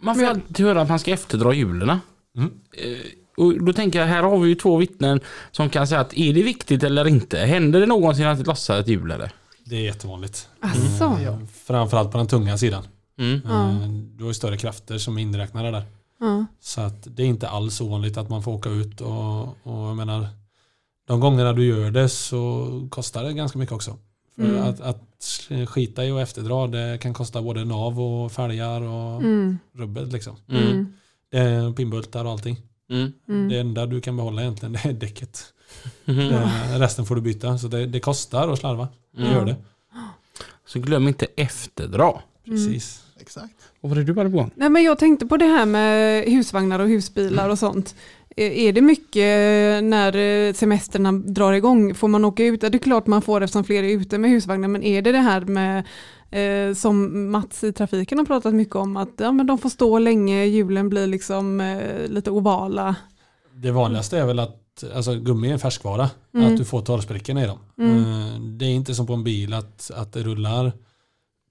[0.00, 1.90] Man får ju alltid höra att man ska efterdra hjulen.
[2.36, 2.50] Mm.
[2.72, 2.98] Eh,
[3.36, 6.32] Och då tänker jag, här har vi ju två vittnen som kan säga att är
[6.34, 7.38] det viktigt eller inte?
[7.38, 9.32] Händer det någonsin att det lossar ett hjul eller?
[9.68, 10.48] Det är jättevanligt.
[10.60, 11.04] Asså?
[11.04, 12.84] Eh, Framförallt på den tunga sidan.
[13.18, 13.40] Mm.
[13.44, 13.70] Ja.
[13.70, 15.82] Eh, Du har ju större krafter som är inräknade där.
[16.20, 16.46] Ja.
[16.60, 19.96] Så att det är inte alls ovanligt att man får åka ut och, och jag
[19.96, 20.28] menar
[21.08, 23.96] de gångerna du gör det så kostar det ganska mycket också.
[24.36, 24.62] För Mm.
[24.62, 25.02] att, att
[25.68, 29.58] skita i och efterdra det kan kosta både nav och fälgar och Mm.
[29.74, 30.36] rubbet liksom.
[30.48, 30.86] Mm.
[31.32, 31.64] Mm.
[31.66, 32.56] Eh, Pinnbultar och allting.
[32.90, 33.12] Mm.
[33.28, 33.48] Mm.
[33.48, 35.44] Det enda du kan behålla egentligen det är däcket.
[36.06, 37.58] Eh, resten får du byta.
[37.58, 38.88] Så det, det kostar att slarva.
[39.18, 39.34] Det Mm.
[39.38, 39.56] gör det.
[40.66, 42.12] Så glöm inte efterdra.
[42.44, 43.04] Precis.
[43.20, 43.54] Exakt.
[43.80, 44.50] Och vad är du bara på gång?
[44.54, 47.94] Nej, men jag tänkte på det här med husvagnar och husbilar och sånt.
[48.36, 49.24] Eh, Är det mycket
[49.84, 51.94] när eh, semesterna drar igång?
[51.94, 52.62] Får man åka ut?
[52.62, 55.12] Ja, det är klart man får eftersom fler är ute med husvagnar, men är det
[55.12, 55.84] det här med
[56.30, 59.98] eh, som Mats i trafiken har pratat mycket om, att ja, men de får stå
[59.98, 62.96] länge, hjulen blir liksom eh, lite ovala.
[63.54, 64.56] Det vanligaste är väl att
[64.94, 66.10] alltså, gummi är en färskvara.
[66.34, 66.46] Mm.
[66.52, 67.58] Att du får torrsprickorna i dem.
[67.78, 67.98] Mm.
[67.98, 70.72] Eh, Det är inte som på en bil att, att det rullar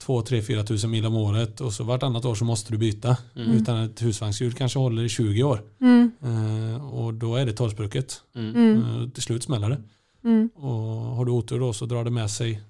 [0.01, 3.17] 2, 3, 4 tusen mil om året och så vartannat år så måste du byta.
[3.35, 3.51] Mm.
[3.51, 5.61] Utan ett husvagnshjul kanske håller i 20 år.
[5.81, 8.21] Mm, Eh, Och då är det torrsprucket.
[8.35, 8.55] Mm.
[8.55, 9.81] mm, Eh, Till slut smäller det.
[10.23, 10.71] mm, Och
[11.15, 12.61] har du otur då så drar det med sig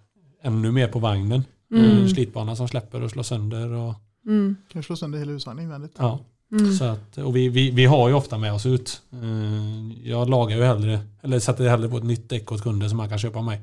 [0.43, 1.43] ännu mer på vagnen.
[1.71, 2.09] mm, Mm.
[2.09, 3.71] Slitbana som släpper och slår sönder.
[3.73, 3.93] Och,
[4.25, 5.95] mm, Kan slå sönder hela husvagnen invändigt.
[5.97, 6.19] ja
[6.51, 6.73] mm.
[6.73, 9.01] Så att, och vi, vi, vi har ju ofta med oss ut.
[9.13, 12.99] Eh, jag lagar ju hellre, eller sätter hellre på ett nytt däck åt kunden som
[12.99, 13.61] han kan köpa av mig.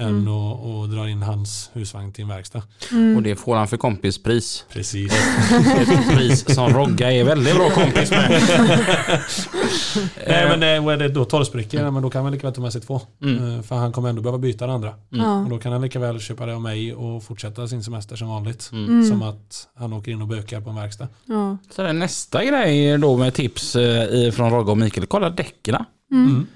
[0.00, 0.28] Än Mm.
[0.28, 2.62] att och dra in hans husvagn till en verkstad.
[2.92, 3.16] Mm.
[3.16, 4.64] Och det får han för kompispris.
[4.72, 5.12] Precis.
[5.80, 8.42] Ett pris som Rogga är väldigt bra kompis med.
[10.28, 12.72] Nej men och är det då torrsprickor, men då kan man lika väl ta med
[12.72, 13.00] sig två.
[13.22, 13.56] Mm.
[13.56, 14.88] Eh, För han kommer ändå behöva byta det andra.
[14.90, 15.46] Och Ja.
[15.50, 18.68] då kan han lika väl köpa det av mig och fortsätta sin semester som vanligt.
[18.72, 18.84] Mm.
[18.84, 19.08] Mm.
[19.08, 21.08] Som att han åker in och bökar på en verkstad.
[21.24, 21.56] Ja.
[21.70, 25.06] Så det är nästa grej då med tips eh, från Rogga och Mikael.
[25.06, 25.76] Kolla däcken.
[26.12, 26.46] Mm.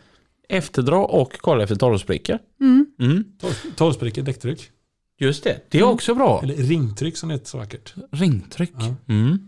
[0.51, 0.59] Mm.
[0.59, 2.39] Efterdra och kolla efter torrsprickor.
[2.61, 2.87] Mm.
[3.01, 3.25] Mm.
[3.41, 4.71] Tor- Torrsprickor, däcktryck.
[5.19, 6.41] Just det, det är också bra.
[6.43, 7.95] Eller ringtryck som det heter så vackert.
[8.13, 8.73] Ringtryck.
[8.79, 8.95] Ja.
[9.09, 9.39] Mm.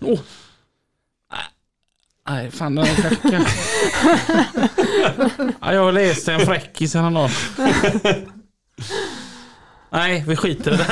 [0.00, 0.18] Åh.
[2.28, 3.18] Nej, fan den är fräck.
[5.60, 7.30] ja, jag läste en fräckis häromdagen.
[9.90, 10.86] Nej, vi skiter i det.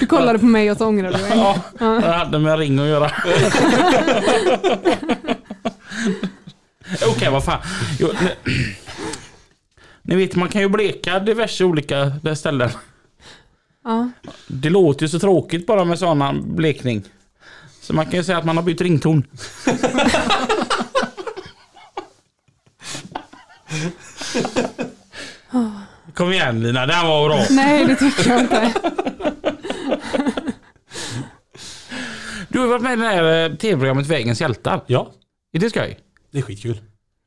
[0.00, 1.32] Du kollade på mig och så ångrade du dig.
[1.38, 1.86] Ja, Ja.
[1.86, 3.10] det hade med ring att göra.
[7.08, 7.60] Okej, vad fan.
[7.98, 8.30] Jo, ni,
[10.02, 12.70] ni vet, man kan ju bleka diverse olika ställen.
[13.84, 14.10] Ja.
[14.46, 17.02] Det låter ju så tråkigt bara med sådana blekning.
[17.80, 19.24] Så man kan ju säga att man har bytt rington.
[26.14, 27.44] Kom igen Lina, den var bra.
[27.50, 28.72] Nej, det tycker jag inte.
[32.48, 34.80] Du har varit med i det här eh, tv-programmet Vägens hjältar.
[34.86, 35.12] Ja,
[35.52, 35.98] Är det skoj?
[36.30, 36.80] Det är skitkul.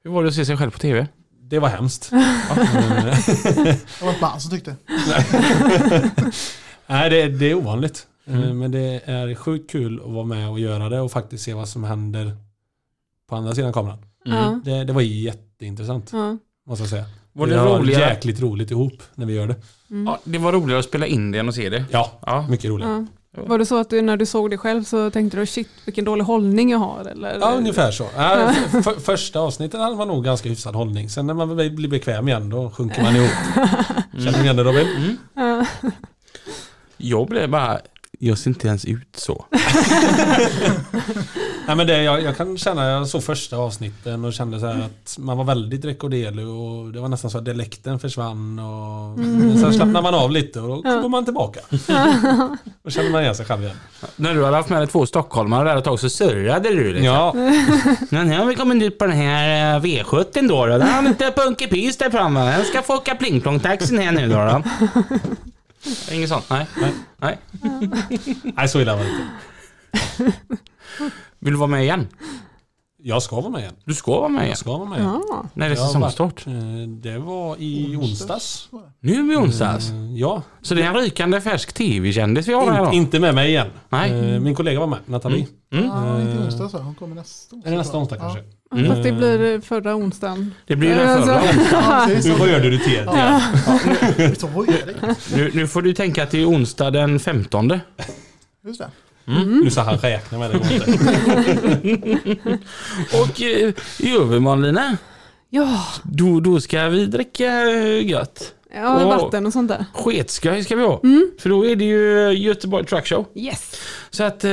[0.03, 1.07] Hur var det att se sig själv på tv?
[1.41, 2.09] Det var hemskt.
[2.09, 4.75] Det var ett band som tyckte.
[6.87, 8.07] Nej, det, det är ovanligt.
[8.27, 8.43] Mm.
[8.43, 11.53] Eh, Men det är sjukt kul att vara med och göra det och faktiskt se
[11.53, 12.37] vad som händer
[13.29, 14.05] på andra sidan kameran.
[14.25, 14.61] Ja.
[14.65, 16.37] Det, det var jätteintressant, Ja.
[16.67, 17.05] måste jag säga.
[17.33, 18.09] Var vi det har roligare?
[18.09, 19.55] jäkligt roligt ihop när vi gör det.
[19.89, 20.05] Mm.
[20.07, 21.85] Ja, det var roligare att spela in det än att se det.
[21.91, 22.47] Ja, Ja.
[22.49, 22.87] mycket roligt.
[23.37, 23.43] Ja.
[23.45, 26.05] Var det så att du när du såg det själv så tänkte du shit vilken
[26.05, 27.05] dålig hållning jag har?
[27.05, 27.37] Eller?
[27.39, 28.07] Ja, ungefär så.
[28.17, 31.09] Ja, f- f- första avsnittet hade man nog ganska hyfsad hållning.
[31.09, 33.29] Sen när man blir bekväm igen, då sjunker man ihop.
[34.13, 34.87] Känner du igen det Robin?
[34.97, 35.17] Mm.
[35.35, 35.65] Ja.
[36.97, 37.79] Jag blev bara,
[38.19, 39.45] jag ser inte ens ut så.
[41.67, 44.81] Nej, men det, jag, jag kan känna, jag såg första avsnitten och kände så här
[44.81, 48.59] att man var väldigt rekorderlig och det var nästan så att dialekten försvann.
[48.59, 49.57] Och, Mm.
[49.57, 51.59] Sen slappnar man av lite och då kommer man tillbaka.
[52.83, 53.75] Då känner man igen sig själv igen.
[54.15, 57.05] När du hade haft med dig två stockholmare där ett tag så surrade du liksom.
[57.05, 57.33] Ja,
[58.09, 60.65] Men nu har vi kommit ut på den här eh, V70 då.
[60.65, 60.77] då.
[60.77, 62.57] Den har lite punkig pys där framme.
[62.57, 64.35] Den ska få åka plingplong-taxin här nu då.
[64.35, 64.63] då.
[66.11, 66.45] Inget sånt?
[66.49, 66.65] Nej.
[67.17, 67.37] Nej.
[68.43, 70.37] nej så illa var det inte.
[71.43, 72.07] Vill du vara med igen?
[73.05, 73.73] Jag ska vara med igen.
[73.85, 74.49] Du ska vara med igen.
[74.49, 75.21] Jag ska vara med igen.
[75.29, 75.45] Ja.
[75.53, 76.45] När är det Jag har säsongstart?
[76.45, 78.69] varit, eh, Det var i onsdags.
[78.99, 79.89] Nu i onsdags.
[79.89, 82.93] Eh, Ja, Så det är en rykande färsk tv-kändis vi har här In, då?
[82.93, 83.67] inte med mig igen.
[83.89, 84.11] Nej.
[84.33, 85.47] Eh, Min kollega var med, Nathalie.
[85.73, 85.85] Mm.
[85.85, 86.77] Ja, inte onsdag så.
[86.77, 87.67] Hon kommer nästa onsdag.
[87.69, 88.21] Är det nästa onsdag Ja.
[88.21, 88.43] kanske?
[88.75, 88.87] Mm.
[88.91, 90.53] Fast det blir förra onsdagen.
[90.67, 91.41] Det blir den Alltså- förra.
[91.71, 92.25] Ja, precis.
[94.17, 94.35] Nu.
[94.39, 95.15] Så, oj, är det?
[95.35, 97.79] Nu, nu får du tänka att det är onsdag den 15.
[98.65, 98.89] Just det.
[99.25, 100.57] Nu ska han räkna med det.
[100.57, 100.91] går inte.
[103.21, 104.97] Och eh, i övermorgon Lina,
[105.49, 108.53] Ja, då, då ska vi dricka eh, gött.
[108.75, 109.07] ja Åh.
[109.07, 109.85] vatten och sånt där.
[109.93, 110.99] Sketskoj ska vi ha.
[111.03, 111.31] Mm.
[111.39, 113.25] För då är det ju Göteborg Truck Show.
[113.35, 113.81] Yes.
[114.09, 114.51] Så att eh,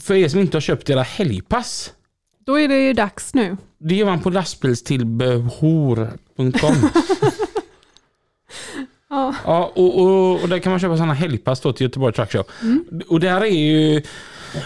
[0.00, 1.92] för er som inte har köpt era helgpass.
[2.46, 3.56] Då är det ju dags nu.
[3.78, 6.74] Det gör man på lastbilstillbehor.com.
[9.10, 9.34] Ja.
[9.44, 12.44] Ja, och, och, och där kan man köpa sådana helgpass då till Göteborg Truck Show.
[13.08, 14.02] Och där är ju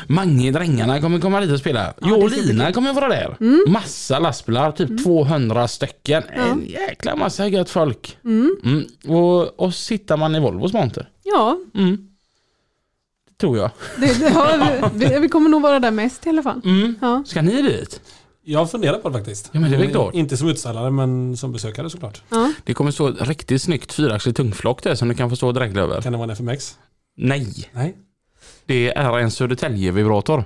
[0.06, 1.94] Mange drängarna kommer komma dit och spela.
[2.00, 3.36] jag och det Lina kommer vara där.
[3.70, 6.22] Massa lastbilar, typ 200 stycken.
[6.32, 8.18] En jäkla massa gött folk.
[8.24, 8.84] Mm.
[9.08, 11.08] Och, och sitter man i Volvos monter.
[11.22, 12.08] Ja, Mm.
[13.40, 13.70] tror jag.
[13.96, 16.60] Det, det, ja, vi, vi kommer nog vara där mest i alla fall.
[16.64, 16.94] Mm.
[17.00, 17.22] Ja.
[17.26, 18.00] Ska ni dit?
[18.50, 19.50] Jag funderar på det faktiskt.
[19.52, 20.14] Ja, men det är väl klart.
[20.14, 22.22] Inte som utställare men som besökare såklart.
[22.28, 22.52] Ja.
[22.64, 25.82] Det kommer stå ett riktigt snyggt fyraxligt tungflock där som du kan få stå dregla
[25.82, 26.02] över.
[26.02, 26.78] Kan det vara en FMX?
[27.16, 27.96] Nej, Nej.
[28.66, 30.44] det är en Södertälje-vibrator.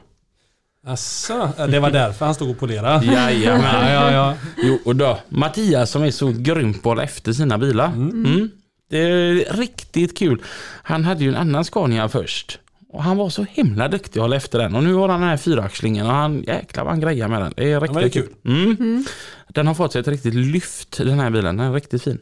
[0.86, 3.06] Asså, det var därför han stod och polerade.
[3.06, 3.62] Jajamän.
[3.72, 4.34] Ja, ja, ja.
[4.56, 7.86] Jo, och då, Mattias som är så grym på att hålla efter sina bilar.
[7.86, 8.50] Mm.
[8.90, 10.42] Det är riktigt kul.
[10.82, 12.58] Han hade ju en annan Scania först.
[12.94, 14.74] Och han var så himla duktig att hålla efter den.
[14.74, 17.52] Och nu har han den här fyraxlingen och han jäklar vad han grejar med den.
[17.56, 18.34] Det är riktigt men det är kul.
[18.44, 19.04] Mm.
[19.48, 21.56] Den har fått sig ett riktigt lyft den här bilen.
[21.56, 22.18] Den är riktigt fin.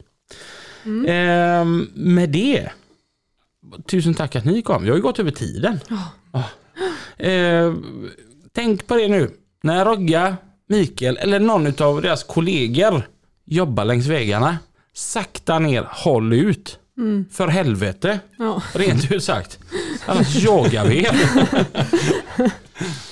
[1.09, 2.69] Ehm, med det.
[3.87, 4.83] Tusen tack att ni kom.
[4.83, 5.81] Vi har ju gått över tiden.
[6.33, 6.45] Ja.
[7.19, 8.11] Ehm,
[8.53, 9.31] tänk på det nu.
[9.63, 10.37] När Rogga,
[10.69, 13.09] Mikael eller någon av deras kollegor
[13.45, 14.59] jobbar längs vägarna.
[14.95, 16.79] Sakta ner, håll ut.
[17.33, 18.21] För helvete.
[18.39, 18.63] Ja.
[18.75, 19.59] Rent ut sagt.
[20.07, 21.17] Annars jagar vi er.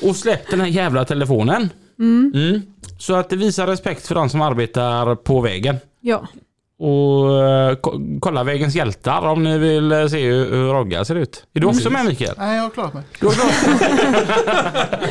[0.02, 1.70] Och släpp den här jävla telefonen.
[1.98, 2.62] Mm.
[2.98, 5.76] Så att det visar respekt för de som arbetar på vägen.
[6.00, 6.28] ja.
[6.82, 11.14] Och eh, ko- kolla Vägens hjältar om ni vill eh, se hur, hur Rogga ser
[11.14, 11.44] ut.
[11.54, 12.34] Är du också med Mikael?
[12.38, 13.02] Nej, jag har klarat mig.
[13.20, 15.00] Du har klart.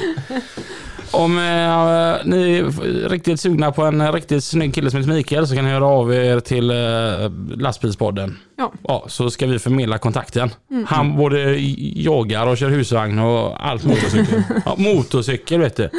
[1.12, 5.56] Om eh, ni är riktigt sugna på en riktigt snygg kille som heter Mikael så
[5.56, 8.38] kan ni höra av er till eh, lastbilspodden.
[8.58, 8.72] Ja.
[8.84, 10.50] Ja, så ska vi förmedla kontakten.
[10.88, 11.56] Han både
[11.96, 14.44] jagar och kör husvagn och allt motorcykel.
[14.66, 15.90] ja, motorcykel vet du.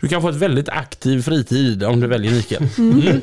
[0.00, 2.68] Du kan få ett väldigt aktiv fritid om du väljer Mikael.
[2.78, 3.20] Mm.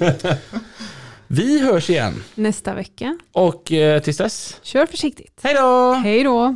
[1.27, 3.17] Vi hörs igen Nästa vecka.
[3.31, 5.39] och eh, tills dess, Kör försiktigt.
[5.43, 5.91] hej då!
[5.93, 6.55] Hej då!